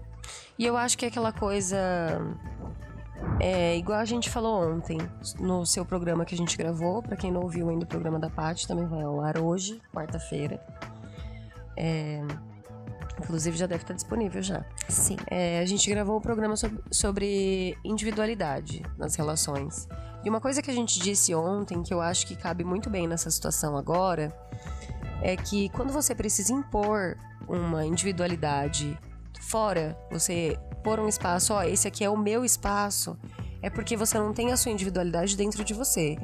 E 0.58 0.64
eu 0.64 0.76
acho 0.76 0.96
que 0.96 1.04
é 1.04 1.08
aquela 1.08 1.32
coisa. 1.32 1.76
É, 3.40 3.76
igual 3.76 3.98
a 3.98 4.04
gente 4.04 4.30
falou 4.30 4.72
ontem, 4.74 4.98
no 5.38 5.66
seu 5.66 5.84
programa 5.84 6.24
que 6.24 6.34
a 6.34 6.38
gente 6.38 6.56
gravou, 6.56 7.02
pra 7.02 7.16
quem 7.16 7.30
não 7.32 7.42
ouviu 7.42 7.68
ainda 7.68 7.84
o 7.84 7.88
programa 7.88 8.18
da 8.18 8.30
Paty, 8.30 8.66
também 8.66 8.86
vai 8.86 9.02
ao 9.02 9.20
ar 9.20 9.38
hoje, 9.38 9.80
quarta-feira. 9.92 10.60
É, 11.76 12.20
inclusive 13.20 13.56
já 13.56 13.66
deve 13.66 13.82
estar 13.82 13.94
disponível 13.94 14.40
já. 14.42 14.64
Sim. 14.88 15.16
É, 15.28 15.60
a 15.60 15.66
gente 15.66 15.88
gravou 15.90 16.16
um 16.16 16.20
programa 16.20 16.56
sobre, 16.56 16.80
sobre 16.90 17.76
individualidade 17.84 18.82
nas 18.96 19.14
relações. 19.16 19.88
E 20.24 20.28
uma 20.30 20.40
coisa 20.40 20.60
que 20.62 20.70
a 20.70 20.74
gente 20.74 20.98
disse 21.00 21.34
ontem, 21.34 21.82
que 21.82 21.92
eu 21.94 22.00
acho 22.00 22.26
que 22.26 22.34
cabe 22.36 22.64
muito 22.64 22.88
bem 22.90 23.06
nessa 23.06 23.30
situação 23.30 23.76
agora, 23.76 24.32
é 25.22 25.36
que 25.36 25.68
quando 25.70 25.92
você 25.92 26.14
precisa 26.14 26.52
impor 26.52 27.16
uma 27.48 27.84
individualidade 27.84 28.98
fora, 29.40 29.96
você 30.10 30.58
pôr 30.82 31.00
um 31.00 31.08
espaço, 31.08 31.54
ó, 31.54 31.62
esse 31.62 31.88
aqui 31.88 32.04
é 32.04 32.10
o 32.10 32.16
meu 32.16 32.44
espaço, 32.44 33.16
é 33.62 33.68
porque 33.68 33.96
você 33.96 34.18
não 34.18 34.32
tem 34.32 34.52
a 34.52 34.56
sua 34.56 34.70
individualidade 34.70 35.36
dentro 35.36 35.64
de 35.64 35.74
você. 35.74 36.16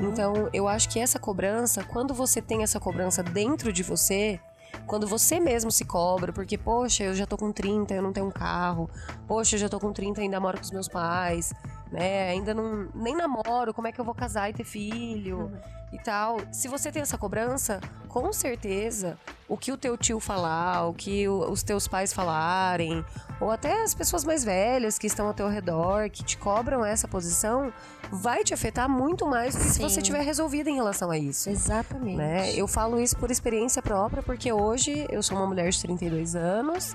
Então, 0.00 0.48
eu 0.52 0.66
acho 0.66 0.88
que 0.88 0.98
essa 0.98 1.18
cobrança, 1.18 1.84
quando 1.84 2.12
você 2.12 2.42
tem 2.42 2.62
essa 2.62 2.80
cobrança 2.80 3.22
dentro 3.22 3.72
de 3.72 3.82
você, 3.82 4.40
quando 4.86 5.06
você 5.06 5.38
mesmo 5.38 5.70
se 5.70 5.84
cobra, 5.84 6.32
porque, 6.32 6.58
poxa, 6.58 7.04
eu 7.04 7.14
já 7.14 7.26
tô 7.26 7.36
com 7.36 7.52
30, 7.52 7.94
eu 7.94 8.02
não 8.02 8.12
tenho 8.12 8.26
um 8.26 8.30
carro, 8.30 8.90
poxa, 9.26 9.56
eu 9.56 9.60
já 9.60 9.68
tô 9.68 9.78
com 9.78 9.92
30, 9.92 10.20
ainda 10.20 10.40
moro 10.40 10.58
com 10.58 10.64
os 10.64 10.70
meus 10.70 10.88
pais, 10.88 11.52
né? 11.90 12.30
Ainda 12.30 12.54
não 12.54 12.88
nem 12.94 13.14
namoro, 13.16 13.74
como 13.74 13.88
é 13.88 13.92
que 13.92 14.00
eu 14.00 14.04
vou 14.04 14.14
casar 14.14 14.48
e 14.50 14.52
ter 14.52 14.64
filho 14.64 15.50
e 15.92 15.98
tal. 15.98 16.38
Se 16.52 16.68
você 16.68 16.92
tem 16.92 17.02
essa 17.02 17.18
cobrança, 17.18 17.80
com 18.08 18.32
certeza, 18.32 19.18
o 19.48 19.56
que 19.56 19.72
o 19.72 19.76
teu 19.76 19.96
tio 19.98 20.20
falar, 20.20 20.86
o 20.86 20.94
que 20.94 21.28
o- 21.28 21.50
os 21.50 21.62
teus 21.64 21.88
pais 21.88 22.12
falarem, 22.12 23.04
ou 23.40 23.50
até 23.50 23.82
as 23.82 23.92
pessoas 23.94 24.24
mais 24.24 24.44
velhas 24.44 24.98
que 24.98 25.06
estão 25.08 25.26
ao 25.26 25.34
teu 25.34 25.48
redor, 25.48 26.08
que 26.10 26.22
te 26.22 26.38
cobram 26.38 26.84
essa 26.84 27.08
posição, 27.08 27.72
vai 28.12 28.44
te 28.44 28.54
afetar 28.54 28.88
muito 28.88 29.26
mais 29.26 29.54
do 29.56 29.60
que 29.62 29.68
se 29.68 29.80
você 29.80 30.00
tiver 30.00 30.20
resolvido 30.22 30.68
em 30.68 30.76
relação 30.76 31.10
a 31.10 31.18
isso. 31.18 31.50
Exatamente. 31.50 32.16
Né? 32.16 32.52
Eu 32.54 32.68
falo 32.68 33.00
isso 33.00 33.16
por 33.16 33.30
experiência 33.30 33.82
própria, 33.82 34.22
porque 34.22 34.52
hoje 34.52 35.06
eu 35.10 35.22
sou 35.24 35.36
uma 35.36 35.46
mulher 35.46 35.70
de 35.70 35.80
32 35.80 36.36
anos. 36.36 36.94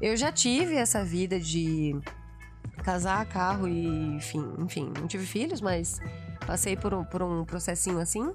Eu 0.00 0.16
já 0.16 0.30
tive 0.30 0.76
essa 0.76 1.02
vida 1.02 1.40
de 1.40 1.98
casar, 2.88 3.26
carro 3.26 3.68
e, 3.68 3.86
enfim, 4.16 4.50
enfim, 4.60 4.90
não 4.98 5.06
tive 5.06 5.26
filhos, 5.26 5.60
mas 5.60 6.00
passei 6.46 6.74
por 6.74 6.94
um, 6.94 7.04
por 7.04 7.22
um 7.22 7.44
processinho 7.44 7.98
assim. 7.98 8.32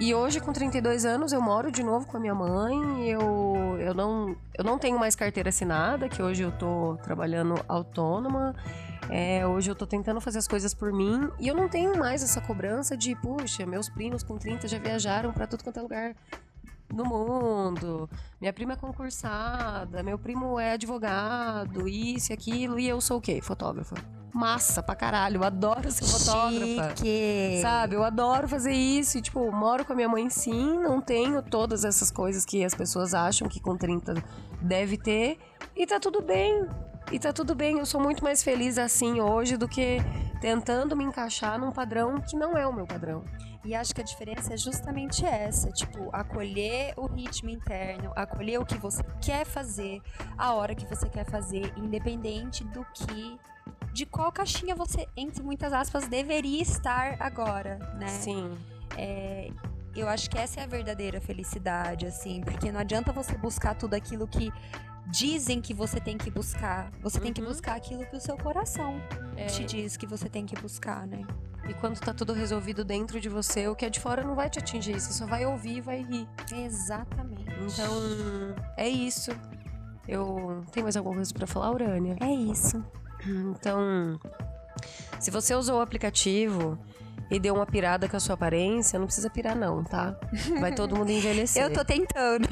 E 0.00 0.14
hoje, 0.14 0.40
com 0.40 0.54
32 0.54 1.04
anos, 1.04 1.32
eu 1.32 1.40
moro 1.40 1.70
de 1.70 1.82
novo 1.82 2.06
com 2.06 2.16
a 2.16 2.20
minha 2.20 2.34
mãe. 2.34 3.06
Eu, 3.06 3.76
eu, 3.78 3.92
não, 3.92 4.34
eu 4.56 4.64
não 4.64 4.78
tenho 4.78 4.98
mais 4.98 5.14
carteira 5.14 5.50
assinada, 5.50 6.08
que 6.08 6.22
hoje 6.22 6.42
eu 6.42 6.50
tô 6.50 6.96
trabalhando 7.02 7.54
autônoma. 7.68 8.56
É, 9.10 9.46
hoje 9.46 9.70
eu 9.70 9.74
tô 9.74 9.86
tentando 9.86 10.18
fazer 10.18 10.38
as 10.38 10.48
coisas 10.48 10.72
por 10.72 10.90
mim. 10.90 11.30
E 11.38 11.46
eu 11.46 11.54
não 11.54 11.68
tenho 11.68 11.96
mais 11.98 12.22
essa 12.22 12.40
cobrança 12.40 12.96
de, 12.96 13.14
puxa, 13.14 13.66
meus 13.66 13.90
primos 13.90 14.22
com 14.22 14.38
30 14.38 14.66
já 14.66 14.78
viajaram 14.78 15.30
pra 15.30 15.46
tudo 15.46 15.62
quanto 15.62 15.78
é 15.78 15.82
lugar 15.82 16.16
no 16.94 17.04
mundo. 17.04 18.08
Minha 18.40 18.52
prima 18.52 18.74
é 18.74 18.76
concursada, 18.76 20.02
meu 20.02 20.18
primo 20.18 20.58
é 20.58 20.72
advogado, 20.72 21.88
isso 21.88 22.32
e 22.32 22.34
aquilo. 22.34 22.78
E 22.78 22.88
eu 22.88 23.00
sou 23.00 23.18
o 23.18 23.20
quê? 23.20 23.40
Fotógrafa. 23.42 23.94
Massa 24.32 24.82
pra 24.82 24.96
caralho, 24.96 25.38
eu 25.38 25.44
adoro 25.44 25.90
ser 25.92 26.04
fotógrafa. 26.04 26.96
Chique. 26.96 27.60
Sabe, 27.62 27.94
eu 27.94 28.02
adoro 28.02 28.48
fazer 28.48 28.72
isso. 28.72 29.18
E, 29.18 29.22
tipo, 29.22 29.50
moro 29.52 29.84
com 29.84 29.92
a 29.92 29.96
minha 29.96 30.08
mãe 30.08 30.28
sim, 30.28 30.78
não 30.78 31.00
tenho 31.00 31.40
todas 31.40 31.84
essas 31.84 32.10
coisas 32.10 32.44
que 32.44 32.64
as 32.64 32.74
pessoas 32.74 33.14
acham 33.14 33.48
que 33.48 33.60
com 33.60 33.76
30 33.76 34.14
deve 34.60 34.96
ter. 34.96 35.38
E 35.76 35.86
tá 35.86 36.00
tudo 36.00 36.20
bem. 36.20 36.66
E 37.12 37.18
tá 37.18 37.32
tudo 37.32 37.54
bem. 37.54 37.78
Eu 37.78 37.86
sou 37.86 38.00
muito 38.00 38.24
mais 38.24 38.42
feliz 38.42 38.76
assim 38.76 39.20
hoje 39.20 39.56
do 39.56 39.68
que 39.68 39.98
tentando 40.40 40.96
me 40.96 41.04
encaixar 41.04 41.58
num 41.58 41.70
padrão 41.70 42.20
que 42.20 42.36
não 42.36 42.56
é 42.56 42.66
o 42.66 42.72
meu 42.72 42.86
padrão. 42.86 43.22
E 43.64 43.74
acho 43.74 43.94
que 43.94 44.00
a 44.00 44.04
diferença 44.04 44.52
é 44.52 44.56
justamente 44.56 45.24
essa, 45.24 45.70
tipo, 45.70 46.10
acolher 46.12 46.92
o 46.96 47.06
ritmo 47.06 47.48
interno, 47.48 48.12
acolher 48.14 48.60
o 48.60 48.66
que 48.66 48.76
você 48.76 49.02
quer 49.22 49.46
fazer, 49.46 50.02
a 50.36 50.52
hora 50.52 50.74
que 50.74 50.86
você 50.86 51.08
quer 51.08 51.24
fazer, 51.24 51.72
independente 51.76 52.62
do 52.64 52.84
que 52.92 53.38
de 53.94 54.04
qual 54.04 54.30
caixinha 54.32 54.74
você, 54.74 55.06
entre 55.16 55.42
muitas 55.42 55.72
aspas, 55.72 56.06
deveria 56.08 56.60
estar 56.60 57.16
agora, 57.20 57.78
né? 57.98 58.08
Sim. 58.08 58.52
É, 58.98 59.48
eu 59.94 60.08
acho 60.08 60.28
que 60.28 60.36
essa 60.36 60.60
é 60.60 60.64
a 60.64 60.66
verdadeira 60.66 61.20
felicidade, 61.20 62.04
assim, 62.04 62.40
porque 62.42 62.72
não 62.72 62.80
adianta 62.80 63.12
você 63.12 63.38
buscar 63.38 63.74
tudo 63.76 63.94
aquilo 63.94 64.26
que 64.26 64.52
dizem 65.06 65.60
que 65.60 65.72
você 65.74 66.00
tem 66.00 66.16
que 66.18 66.30
buscar. 66.30 66.90
Você 67.02 67.20
tem 67.20 67.32
que 67.32 67.40
Uhum. 67.40 67.48
buscar 67.48 67.76
aquilo 67.76 68.04
que 68.06 68.16
o 68.16 68.20
seu 68.20 68.36
coração 68.36 69.00
É. 69.36 69.46
te 69.46 69.64
diz 69.64 69.96
que 69.96 70.06
você 70.06 70.28
tem 70.28 70.44
que 70.46 70.56
buscar, 70.60 71.06
né? 71.06 71.22
E 71.68 71.72
quando 71.74 71.98
tá 71.98 72.12
tudo 72.12 72.32
resolvido 72.34 72.84
dentro 72.84 73.18
de 73.20 73.28
você, 73.28 73.66
o 73.68 73.74
que 73.74 73.86
é 73.86 73.90
de 73.90 73.98
fora 74.00 74.22
não 74.22 74.34
vai 74.34 74.50
te 74.50 74.58
atingir. 74.58 75.00
Você 75.00 75.12
só 75.12 75.26
vai 75.26 75.46
ouvir 75.46 75.78
e 75.78 75.80
vai 75.80 76.02
rir. 76.02 76.28
Exatamente. 76.52 77.50
Então, 77.72 77.88
é 78.76 78.88
isso. 78.88 79.30
Eu. 80.06 80.62
Tem 80.72 80.82
mais 80.82 80.96
alguma 80.96 81.14
coisa 81.16 81.32
pra 81.32 81.46
falar, 81.46 81.70
Urânia? 81.70 82.16
é 82.20 82.30
isso. 82.30 82.84
Então, 83.26 84.20
se 85.18 85.30
você 85.30 85.54
usou 85.54 85.78
o 85.78 85.80
aplicativo 85.80 86.78
e 87.34 87.40
deu 87.40 87.52
uma 87.54 87.66
pirada 87.66 88.08
com 88.08 88.16
a 88.16 88.20
sua 88.20 88.34
aparência, 88.34 88.96
não 88.96 89.06
precisa 89.06 89.28
pirar, 89.28 89.56
não, 89.56 89.82
tá? 89.82 90.14
Vai 90.60 90.72
todo 90.72 90.94
mundo 90.96 91.10
envelhecer. 91.10 91.64
Eu 91.64 91.72
tô 91.72 91.84
tentando. 91.84 92.48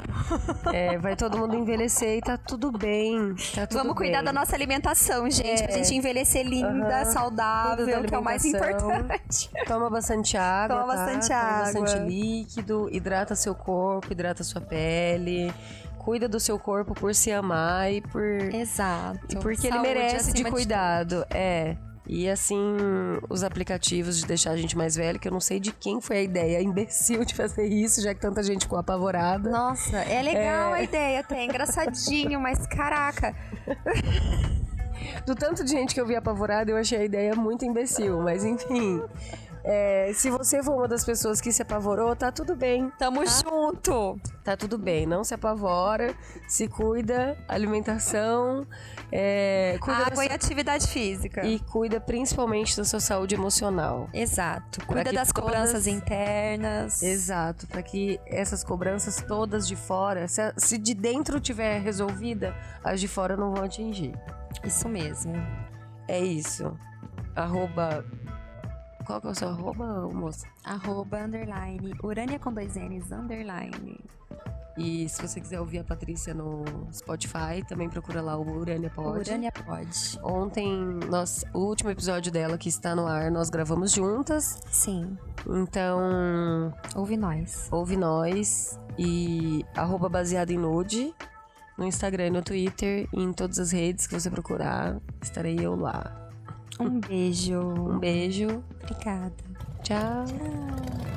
É, 0.73 0.97
vai 0.97 1.15
todo 1.15 1.37
mundo 1.37 1.55
envelhecer 1.55 2.17
e 2.17 2.21
tá 2.21 2.37
tudo 2.37 2.69
bem. 2.69 3.33
Tá 3.55 3.65
tudo 3.65 3.79
Vamos 3.79 3.95
cuidar 3.95 4.17
bem. 4.17 4.25
da 4.25 4.33
nossa 4.33 4.55
alimentação, 4.55 5.29
gente. 5.29 5.63
Pra 5.63 5.71
gente 5.71 5.95
envelhecer 5.95 6.45
linda, 6.45 7.01
Aham. 7.01 7.05
saudável, 7.05 8.03
que 8.03 8.13
é 8.13 8.17
o 8.17 8.23
mais 8.23 8.43
importante. 8.43 9.49
Toma 9.65 9.89
bastante 9.89 10.35
água. 10.35 10.81
Toma 10.81 10.95
tá? 10.95 11.05
bastante 11.05 11.27
Toma 11.29 11.39
água. 11.39 11.81
bastante 11.81 11.99
líquido, 12.05 12.89
hidrata 12.91 13.35
seu 13.35 13.55
corpo, 13.55 14.11
hidrata 14.11 14.43
sua 14.43 14.59
pele. 14.59 15.53
Cuida 15.97 16.27
do 16.27 16.41
seu 16.41 16.59
corpo 16.59 16.93
por 16.93 17.15
se 17.15 17.31
amar 17.31 17.89
e 17.89 18.01
por. 18.01 18.21
Exato. 18.53 19.19
E 19.29 19.37
porque 19.37 19.67
ele 19.67 19.77
Saúde 19.77 19.87
merece 19.87 20.33
de 20.33 20.43
cuidado. 20.43 21.25
É. 21.29 21.77
E 22.05 22.29
assim, 22.29 22.57
os 23.29 23.43
aplicativos 23.43 24.17
de 24.19 24.25
deixar 24.25 24.51
a 24.51 24.57
gente 24.57 24.77
mais 24.77 24.95
velho, 24.95 25.17
que 25.19 25.27
eu 25.27 25.31
não 25.31 25.39
sei 25.39 25.59
de 25.59 25.71
quem 25.71 26.01
foi 26.01 26.17
a 26.17 26.21
ideia 26.21 26.59
imbecil 26.63 27.23
de 27.23 27.33
fazer 27.33 27.65
isso, 27.67 28.01
já 28.01 28.13
que 28.13 28.19
tanta 28.19 28.43
gente 28.43 28.63
ficou 28.65 28.77
apavorada. 28.77 29.49
Nossa, 29.49 29.97
é 29.97 30.21
legal 30.21 30.75
É. 30.75 30.79
a 30.79 30.83
ideia 30.83 31.19
até, 31.21 31.37
é 31.39 31.45
engraçadinho, 31.45 32.39
mas 32.41 32.67
caraca. 32.67 33.33
Do 35.25 35.35
tanto 35.35 35.63
de 35.63 35.71
gente 35.71 35.93
que 35.93 36.01
eu 36.01 36.05
vi 36.05 36.15
apavorada, 36.15 36.71
eu 36.71 36.77
achei 36.77 36.97
a 36.99 37.03
ideia 37.05 37.35
muito 37.35 37.65
imbecil. 37.65 38.21
Mas 38.21 38.43
enfim. 38.43 39.01
É, 39.63 40.11
se 40.13 40.29
você 40.29 40.61
for 40.61 40.75
uma 40.75 40.87
das 40.87 41.03
pessoas 41.05 41.39
que 41.39 41.51
se 41.51 41.61
apavorou, 41.61 42.15
tá 42.15 42.31
tudo 42.31 42.55
bem. 42.55 42.91
Tamo 42.99 43.21
junto. 43.25 44.19
Tá 44.43 44.57
tudo 44.57 44.77
bem. 44.77 45.05
Não 45.05 45.23
se 45.23 45.33
apavora, 45.33 46.13
se 46.47 46.67
cuida, 46.67 47.37
alimentação, 47.47 48.67
é, 49.11 49.77
cuida 49.79 49.99
da 49.99 50.07
Água 50.07 50.23
e 50.25 50.27
sua- 50.27 50.35
atividade 50.35 50.87
física. 50.87 51.45
e 51.45 51.59
cuida 51.59 51.99
principalmente 52.01 52.75
da 52.75 52.83
sua 52.83 52.99
saúde 52.99 53.35
emocional. 53.35 54.09
Exato. 54.13 54.85
Cuida 54.85 55.03
das 55.13 55.29
todas- 55.29 55.31
cobranças 55.31 55.87
internas. 55.87 57.01
Exato, 57.01 57.65
para 57.67 57.81
que 57.81 58.19
essas 58.27 58.63
cobranças 58.63 59.21
todas 59.27 59.67
de 59.67 59.75
fora, 59.75 60.27
se, 60.27 60.41
se 60.57 60.77
de 60.77 60.93
dentro 60.93 61.39
tiver 61.39 61.79
resolvida, 61.79 62.53
as 62.83 62.99
de 62.99 63.07
fora 63.07 63.37
não 63.37 63.53
vão 63.53 63.63
atingir. 63.63 64.13
Isso 64.63 64.89
mesmo. 64.89 65.33
É 66.07 66.19
isso. 66.19 66.77
Arroba. 67.35 68.03
Qual 69.05 69.19
que 69.21 69.27
é 69.27 69.29
o 69.31 69.35
seu 69.35 69.49
arroba, 69.49 70.09
moça? 70.13 70.47
Arroba, 70.63 71.17
underline, 71.23 71.93
urânia 72.03 72.39
com 72.39 72.53
dois 72.53 72.75
N's, 72.75 73.11
underline. 73.11 73.99
E 74.75 75.07
se 75.07 75.21
você 75.21 75.39
quiser 75.39 75.59
ouvir 75.59 75.79
a 75.79 75.83
Patrícia 75.83 76.33
no 76.33 76.63
Spotify, 76.91 77.63
também 77.67 77.87
procura 77.87 78.21
lá 78.23 78.35
o 78.35 78.57
Urânia 78.57 78.89
Pod. 78.89 79.19
Urânia 79.19 79.51
pode. 79.51 80.19
Ontem, 80.23 80.75
nós, 81.09 81.45
o 81.53 81.59
último 81.59 81.91
episódio 81.91 82.31
dela 82.31 82.57
que 82.57 82.69
está 82.69 82.95
no 82.95 83.05
ar, 83.05 83.29
nós 83.29 83.49
gravamos 83.51 83.91
juntas. 83.91 84.59
Sim, 84.71 85.15
Então, 85.47 86.73
ouve 86.95 87.15
nós. 87.17 87.67
ouve 87.71 87.95
nós 87.95 88.79
e 88.97 89.63
arroba 89.75 90.09
baseado 90.09 90.49
em 90.49 90.57
nude 90.57 91.13
no 91.77 91.85
Instagram 91.85 92.27
e 92.27 92.31
no 92.31 92.41
Twitter 92.41 93.07
e 93.13 93.21
em 93.21 93.33
todas 93.33 93.59
as 93.59 93.71
redes 93.71 94.07
que 94.07 94.19
você 94.19 94.29
procurar, 94.29 94.99
estarei 95.21 95.57
eu 95.59 95.75
lá. 95.75 96.22
Um 96.79 96.99
beijo. 96.99 97.59
Um 97.61 97.99
beijo, 97.99 98.63
Obrigada. 98.81 99.33
tchau. 99.83 100.25
Tchau. 100.25 101.12